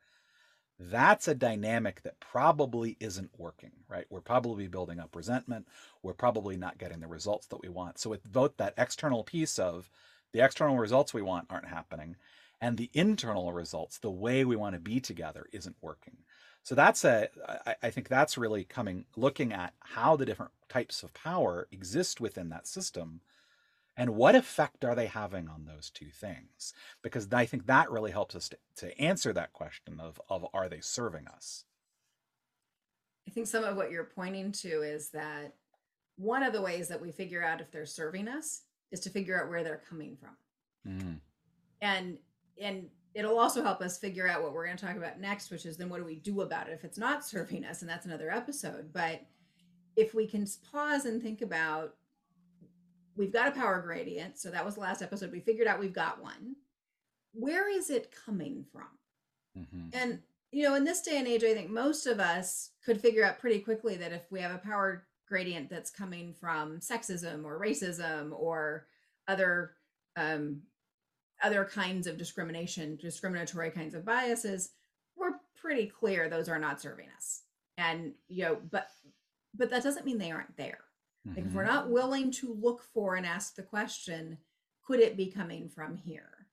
that's 0.79 1.29
a 1.29 1.35
dynamic 1.35 2.01
that 2.03 2.19
probably 2.21 2.97
isn't 2.99 3.39
working, 3.39 3.73
right? 3.89 4.07
We're 4.09 4.23
probably 4.23 4.67
building 4.69 4.99
up 4.99 5.15
resentment. 5.15 5.69
We're 6.03 6.15
probably 6.15 6.57
not 6.57 6.79
getting 6.79 7.01
the 7.01 7.07
results 7.07 7.47
that 7.49 7.61
we 7.61 7.69
want. 7.69 7.99
So 7.99 8.09
with 8.09 8.25
both 8.25 8.57
that 8.57 8.75
external 8.79 9.23
piece 9.23 9.59
of 9.59 9.91
the 10.33 10.43
external 10.43 10.79
results 10.79 11.13
we 11.13 11.21
want 11.21 11.47
aren't 11.51 11.69
happening 11.69 12.17
and 12.61 12.77
the 12.77 12.91
internal 12.93 13.53
results, 13.53 13.99
the 13.99 14.11
way 14.11 14.45
we 14.45 14.57
want 14.57 14.75
to 14.75 14.81
be 14.81 15.01
together 15.01 15.47
isn't 15.53 15.77
working. 15.81 16.19
So 16.63 16.75
that's 16.75 17.05
a, 17.05 17.29
I, 17.67 17.75
I 17.85 17.91
think 17.91 18.09
that's 18.09 18.37
really 18.37 18.65
coming, 18.65 19.07
looking 19.17 19.53
at 19.53 19.73
how 19.81 20.17
the 20.17 20.27
different 20.27 20.53
types 20.69 21.03
of 21.03 21.15
power 21.15 21.67
exist 21.73 22.21
within 22.21 22.51
that 22.51 22.67
system 22.67 23.21
and 23.97 24.11
what 24.17 24.35
effect 24.35 24.85
are 24.85 24.95
they 24.95 25.07
having 25.07 25.49
on 25.49 25.67
those 25.67 25.91
two 25.91 26.09
things? 26.11 26.73
Because 27.03 27.29
I 27.33 27.45
think 27.45 27.67
that 27.67 27.91
really 27.91 28.13
helps 28.13 28.35
us 28.35 28.49
to, 28.49 28.57
to 28.77 29.01
answer 29.01 29.33
that 29.33 29.53
question 29.53 30.01
of, 30.01 30.21
of 30.31 30.47
are 30.55 30.69
they 30.69 30.81
serving 30.81 31.27
us? 31.29 31.65
I 33.29 33.31
think 33.31 33.47
some 33.47 33.65
of 33.65 33.77
what 33.77 33.91
you're 33.91 34.05
pointing 34.05 34.53
to 34.53 34.83
is 34.83 35.11
that 35.11 35.55
one 36.17 36.43
of 36.43 36.53
the 36.53 36.63
ways 36.63 36.89
that 36.89 37.01
we 37.01 37.13
figure 37.13 37.45
out 37.45 37.61
if 37.61 37.71
they're 37.71 37.85
serving 37.85 38.29
us 38.29 38.63
is 38.91 39.01
to 39.01 39.11
figure 39.11 39.41
out 39.41 39.51
where 39.51 39.63
they're 39.63 39.83
coming 39.89 40.17
from. 40.17 40.37
Mm. 40.87 41.21
And 41.81 42.19
and 42.61 42.89
it'll 43.15 43.39
also 43.39 43.63
help 43.63 43.81
us 43.81 43.99
figure 43.99 44.29
out 44.29 44.43
what 44.43 44.53
we're 44.53 44.65
going 44.65 44.77
to 44.77 44.85
talk 44.85 44.97
about 44.97 45.21
next, 45.21 45.51
which 45.51 45.67
is 45.67 45.77
then 45.77 45.89
what 45.89 45.99
do 45.99 46.05
we 46.05 46.17
do 46.17 46.43
about 46.43 46.69
it 46.69 46.73
if 46.73 46.85
it's 46.85 46.99
not 46.99 47.25
serving 47.25 47.65
us? 47.65 47.83
And 47.83 47.91
that's 47.91 48.07
another 48.07 48.31
episode. 48.31 48.93
But 48.93 49.23
if 49.97 50.15
we 50.15 50.27
can 50.27 50.47
pause 50.71 51.05
and 51.05 51.23
think 51.23 51.43
about 51.43 51.95
we've 53.17 53.33
got 53.33 53.49
a 53.49 53.53
power 53.53 53.81
gradient. 53.83 54.39
So 54.39 54.51
that 54.51 54.65
was 54.65 54.75
the 54.75 54.81
last 54.81 55.03
episode. 55.03 55.33
We 55.33 55.41
figured 55.41 55.69
out 55.69 55.81
we've 55.81 55.93
got 55.93 56.23
one. 56.23 56.57
Where 57.33 57.69
is 57.69 57.91
it 57.91 58.15
coming 58.25 58.65
from? 58.73 58.89
Mm-hmm. 59.59 59.89
And, 59.93 60.21
you 60.53 60.63
know, 60.63 60.75
in 60.75 60.85
this 60.85 61.03
day 61.03 61.19
and 61.19 61.29
age, 61.29 61.45
I 61.45 61.53
think 61.53 61.71
most 61.71 62.07
of 62.07 62.19
us 62.19 62.71
could 62.85 63.01
figure 63.01 63.25
out 63.25 63.39
pretty 63.39 63.59
quickly 63.61 63.97
that 63.97 64.13
if 64.13 64.31
we 64.31 64.41
have 64.41 64.55
a 64.55 64.59
power 64.59 65.07
gradient 65.29 65.69
that's 65.69 65.91
coming 65.91 66.33
from 66.33 66.81
sexism 66.81 67.45
or 67.45 67.61
racism 67.61 68.33
or 68.33 68.87
other 69.29 69.73
um, 70.17 70.63
other 71.43 71.65
kinds 71.65 72.07
of 72.07 72.19
discrimination, 72.19 72.97
discriminatory 72.97 73.71
kinds 73.71 73.95
of 73.95 74.05
biases, 74.05 74.71
we're 75.17 75.33
pretty 75.61 75.87
clear 75.87 76.29
those 76.29 76.49
are 76.49 76.59
not 76.59 76.81
serving 76.81 77.07
us. 77.17 77.43
And 77.79 78.13
you 78.29 78.45
know, 78.45 78.59
but 78.71 78.89
but 79.55 79.71
that 79.71 79.83
doesn't 79.83 80.07
mean 80.07 80.19
they 80.19 80.31
aren't 80.31 80.57
there. 80.57 80.81
Mm-hmm. 81.27 81.37
Like 81.37 81.47
if 81.47 81.53
we're 81.53 81.65
mm-hmm. 81.65 81.75
not 81.75 81.91
willing 81.91 82.31
to 82.33 82.57
look 82.61 82.83
for 82.83 83.17
and 83.17 83.27
ask 83.27 83.55
the 83.55 83.63
question, 83.63 84.39
could 84.85 85.01
it 85.01 85.17
be 85.17 85.27
coming 85.27 85.69
from 85.69 85.97
here? 85.97 86.47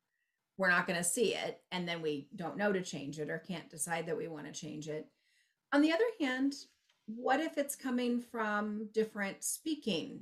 We're 0.58 0.70
not 0.70 0.88
going 0.88 0.98
to 0.98 1.04
see 1.04 1.36
it, 1.36 1.62
and 1.72 1.88
then 1.88 2.02
we 2.02 2.30
don't 2.36 2.58
know 2.58 2.74
to 2.74 2.82
change 2.82 3.20
it 3.20 3.30
or 3.30 3.38
can't 3.38 3.70
decide 3.70 4.08
that 4.08 4.18
we 4.18 4.28
want 4.28 4.52
to 4.52 4.60
change 4.60 4.88
it. 4.88 5.08
On 5.72 5.82
the 5.82 5.92
other 5.92 6.04
hand, 6.20 6.54
what 7.06 7.40
if 7.40 7.58
it's 7.58 7.76
coming 7.76 8.20
from 8.20 8.90
different 8.92 9.44
speaking 9.44 10.22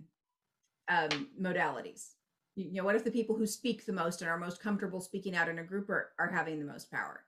um, 0.89 1.29
modalities? 1.41 2.09
You 2.55 2.73
know 2.73 2.83
what 2.83 2.95
if 2.95 3.03
the 3.03 3.11
people 3.11 3.35
who 3.35 3.45
speak 3.45 3.85
the 3.85 3.93
most 3.93 4.21
and 4.21 4.29
are 4.29 4.37
most 4.37 4.61
comfortable 4.61 5.01
speaking 5.01 5.35
out 5.35 5.49
in 5.49 5.59
a 5.59 5.63
group 5.63 5.89
are, 5.89 6.11
are 6.17 6.29
having 6.29 6.59
the 6.59 6.65
most 6.65 6.89
power? 6.89 7.23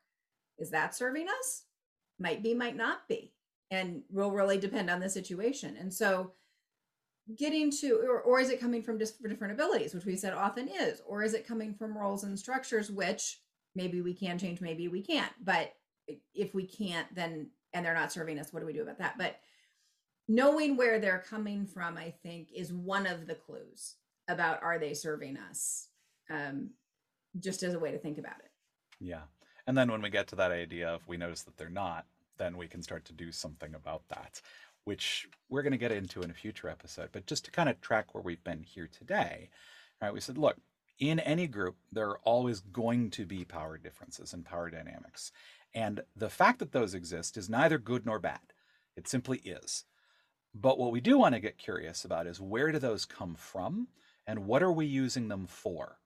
Is 0.57 0.69
that 0.71 0.95
serving 0.95 1.27
us? 1.27 1.63
Might 2.19 2.41
be 2.41 2.53
might 2.53 2.75
not 2.75 3.07
be. 3.07 3.33
And 3.69 4.03
will 4.09 4.31
really 4.31 4.57
depend 4.57 4.89
on 4.89 5.01
the 5.01 5.09
situation. 5.09 5.75
And 5.77 5.93
so 5.93 6.31
getting 7.35 7.69
to 7.69 8.01
or, 8.07 8.21
or 8.21 8.39
is 8.39 8.49
it 8.49 8.61
coming 8.61 8.81
from 8.81 8.97
just 8.97 9.21
different 9.21 9.51
abilities 9.51 9.93
which 9.93 10.05
we 10.05 10.15
said 10.15 10.31
often 10.31 10.69
is 10.69 11.01
or 11.05 11.23
is 11.23 11.33
it 11.33 11.45
coming 11.45 11.73
from 11.73 11.97
roles 11.97 12.23
and 12.23 12.39
structures 12.39 12.89
which 12.89 13.41
maybe 13.75 13.99
we 13.99 14.13
can 14.13 14.37
change 14.37 14.61
maybe 14.61 14.87
we 14.87 15.01
can't. 15.01 15.33
But 15.43 15.73
if 16.33 16.55
we 16.55 16.65
can't 16.65 17.13
then 17.13 17.49
and 17.73 17.85
they're 17.85 17.93
not 17.93 18.13
serving 18.13 18.39
us 18.39 18.53
what 18.53 18.61
do 18.61 18.65
we 18.65 18.73
do 18.73 18.81
about 18.81 18.99
that? 18.99 19.17
But 19.17 19.35
knowing 20.29 20.75
where 20.75 20.99
they're 20.99 21.23
coming 21.29 21.65
from 21.65 21.97
i 21.97 22.13
think 22.23 22.49
is 22.53 22.73
one 22.73 23.07
of 23.07 23.27
the 23.27 23.35
clues 23.35 23.95
about 24.27 24.61
are 24.63 24.79
they 24.79 24.93
serving 24.93 25.37
us 25.37 25.87
um, 26.29 26.71
just 27.39 27.63
as 27.63 27.73
a 27.73 27.79
way 27.79 27.91
to 27.91 27.97
think 27.97 28.17
about 28.17 28.39
it. 28.39 28.51
Yeah. 28.99 29.23
And 29.65 29.77
then 29.77 29.91
when 29.91 30.01
we 30.01 30.09
get 30.09 30.27
to 30.27 30.35
that 30.37 30.51
idea 30.51 30.89
of 30.89 31.07
we 31.07 31.17
notice 31.17 31.43
that 31.43 31.57
they're 31.57 31.69
not 31.69 32.05
then 32.37 32.57
we 32.57 32.67
can 32.67 32.83
start 32.83 33.03
to 33.05 33.13
do 33.13 33.31
something 33.31 33.73
about 33.73 34.07
that 34.09 34.41
which 34.83 35.27
we're 35.49 35.63
going 35.63 35.71
to 35.71 35.77
get 35.77 35.91
into 35.91 36.21
in 36.21 36.31
a 36.31 36.33
future 36.33 36.69
episode. 36.69 37.09
But 37.11 37.25
just 37.25 37.43
to 37.45 37.51
kind 37.51 37.67
of 37.67 37.81
track 37.81 38.13
where 38.13 38.23
we've 38.23 38.43
been 38.43 38.63
here 38.63 38.89
today 38.91 39.49
right 40.01 40.13
we 40.13 40.19
said 40.19 40.37
look 40.37 40.57
in 40.99 41.19
any 41.19 41.47
group 41.47 41.75
there 41.91 42.09
are 42.09 42.19
always 42.19 42.59
going 42.59 43.11
to 43.11 43.25
be 43.25 43.45
power 43.45 43.77
differences 43.77 44.33
and 44.33 44.45
power 44.45 44.69
dynamics. 44.69 45.31
And 45.73 46.01
the 46.15 46.29
fact 46.29 46.59
that 46.59 46.71
those 46.71 46.93
exist 46.93 47.37
is 47.37 47.49
neither 47.49 47.77
good 47.77 48.05
nor 48.05 48.19
bad. 48.19 48.39
It 48.95 49.07
simply 49.07 49.39
is. 49.39 49.83
But 50.55 50.79
what 50.79 50.91
we 50.91 51.01
do 51.01 51.19
want 51.19 51.35
to 51.35 51.41
get 51.41 51.59
curious 51.59 52.03
about 52.03 52.25
is 52.25 52.41
where 52.41 52.71
do 52.71 52.79
those 52.79 53.05
come 53.05 53.35
from 53.35 53.89
and 54.27 54.45
what 54.45 54.61
are 54.61 54.71
we 54.71 54.85
using 54.85 55.29
them 55.29 55.47
for? 55.47 55.97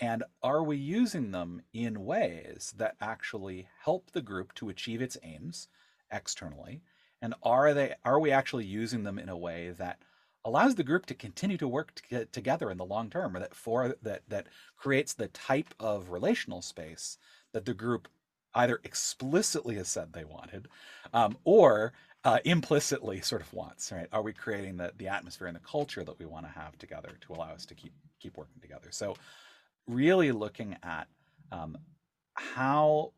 And 0.00 0.24
are 0.42 0.62
we 0.62 0.76
using 0.76 1.30
them 1.30 1.62
in 1.72 2.04
ways 2.04 2.74
that 2.76 2.96
actually 3.00 3.68
help 3.82 4.10
the 4.10 4.22
group 4.22 4.54
to 4.54 4.68
achieve 4.68 5.00
its 5.00 5.16
aims 5.22 5.68
externally? 6.10 6.82
And 7.22 7.34
are 7.42 7.74
they 7.74 7.94
are 8.04 8.20
we 8.20 8.30
actually 8.30 8.66
using 8.66 9.04
them 9.04 9.18
in 9.18 9.28
a 9.28 9.36
way 9.36 9.70
that 9.70 9.98
allows 10.44 10.76
the 10.76 10.84
group 10.84 11.06
to 11.06 11.14
continue 11.14 11.56
to 11.58 11.66
work 11.66 11.92
to 12.10 12.24
together 12.26 12.70
in 12.70 12.78
the 12.78 12.84
long 12.84 13.10
term 13.10 13.36
or 13.36 13.40
that 13.40 13.54
for 13.54 13.96
that 14.02 14.22
that 14.28 14.46
creates 14.76 15.14
the 15.14 15.28
type 15.28 15.74
of 15.80 16.10
relational 16.10 16.62
space 16.62 17.18
that 17.52 17.64
the 17.64 17.74
group 17.74 18.08
either 18.54 18.80
explicitly 18.84 19.74
has 19.74 19.88
said 19.88 20.12
they 20.12 20.24
wanted 20.24 20.68
um, 21.12 21.36
or 21.44 21.92
uh, 22.28 22.40
implicitly 22.44 23.22
sort 23.22 23.40
of 23.40 23.50
wants, 23.54 23.90
right? 23.90 24.06
Are 24.12 24.20
we 24.20 24.34
creating 24.34 24.76
the, 24.76 24.92
the 24.98 25.08
atmosphere 25.08 25.46
and 25.46 25.56
the 25.56 25.60
culture 25.60 26.04
that 26.04 26.18
we 26.18 26.26
want 26.26 26.44
to 26.44 26.52
have 26.52 26.76
together 26.76 27.16
to 27.22 27.32
allow 27.32 27.52
us 27.52 27.64
to 27.64 27.74
keep 27.74 27.94
keep 28.20 28.36
working 28.36 28.60
together? 28.60 28.88
So, 28.90 29.16
really 29.86 30.30
looking 30.30 30.76
at 30.82 31.08
um, 31.52 31.78
how 32.34 33.12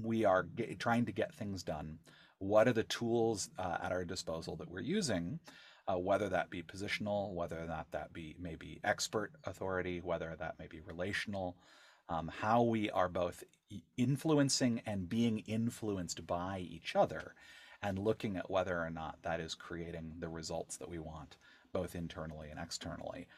we 0.00 0.24
are 0.24 0.44
get, 0.44 0.78
trying 0.78 1.04
to 1.04 1.12
get 1.12 1.34
things 1.34 1.62
done. 1.62 1.98
What 2.38 2.66
are 2.66 2.72
the 2.72 2.84
tools 2.84 3.50
uh, 3.58 3.76
at 3.82 3.92
our 3.92 4.06
disposal 4.06 4.56
that 4.56 4.70
we're 4.70 4.80
using? 4.80 5.40
Uh, 5.86 5.98
whether 5.98 6.30
that 6.30 6.48
be 6.48 6.62
positional, 6.62 7.34
whether 7.34 7.58
or 7.58 7.66
not 7.66 7.90
that 7.90 8.14
be 8.14 8.34
maybe 8.38 8.80
expert 8.82 9.32
authority, 9.44 10.00
whether 10.00 10.34
that 10.38 10.58
may 10.58 10.68
be 10.68 10.80
relational, 10.80 11.54
um, 12.08 12.32
how 12.40 12.62
we 12.62 12.88
are 12.88 13.10
both 13.10 13.44
influencing 13.98 14.80
and 14.86 15.06
being 15.06 15.40
influenced 15.40 16.26
by 16.26 16.60
each 16.60 16.96
other 16.96 17.34
and 17.84 17.98
looking 17.98 18.36
at 18.36 18.50
whether 18.50 18.80
or 18.80 18.90
not 18.90 19.18
that 19.22 19.38
is 19.38 19.54
creating 19.54 20.14
the 20.18 20.28
results 20.28 20.78
that 20.78 20.88
we 20.88 20.98
want 20.98 21.36
both 21.72 21.94
internally 21.94 22.48
and 22.50 22.58
externally. 22.58 23.28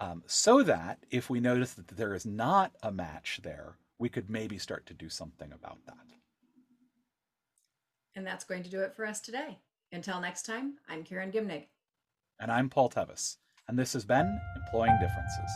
Um, 0.00 0.24
so 0.26 0.64
that 0.64 0.98
if 1.10 1.30
we 1.30 1.38
notice 1.38 1.74
that 1.74 1.86
there 1.86 2.14
is 2.14 2.26
not 2.26 2.72
a 2.82 2.90
match 2.90 3.40
there, 3.44 3.78
we 3.98 4.08
could 4.08 4.28
maybe 4.28 4.58
start 4.58 4.84
to 4.86 4.94
do 4.94 5.08
something 5.08 5.52
about 5.52 5.78
that. 5.86 5.94
And 8.16 8.26
that's 8.26 8.44
going 8.44 8.64
to 8.64 8.70
do 8.70 8.80
it 8.80 8.94
for 8.94 9.06
us 9.06 9.20
today. 9.20 9.58
Until 9.92 10.20
next 10.20 10.42
time, 10.42 10.74
I'm 10.88 11.04
Karen 11.04 11.30
Gimnig. 11.30 11.66
And 12.40 12.50
I'm 12.50 12.68
Paul 12.68 12.88
Tevis. 12.88 13.36
And 13.68 13.78
this 13.78 13.92
has 13.92 14.04
been 14.04 14.40
Employing 14.56 14.98
Differences. 15.00 15.50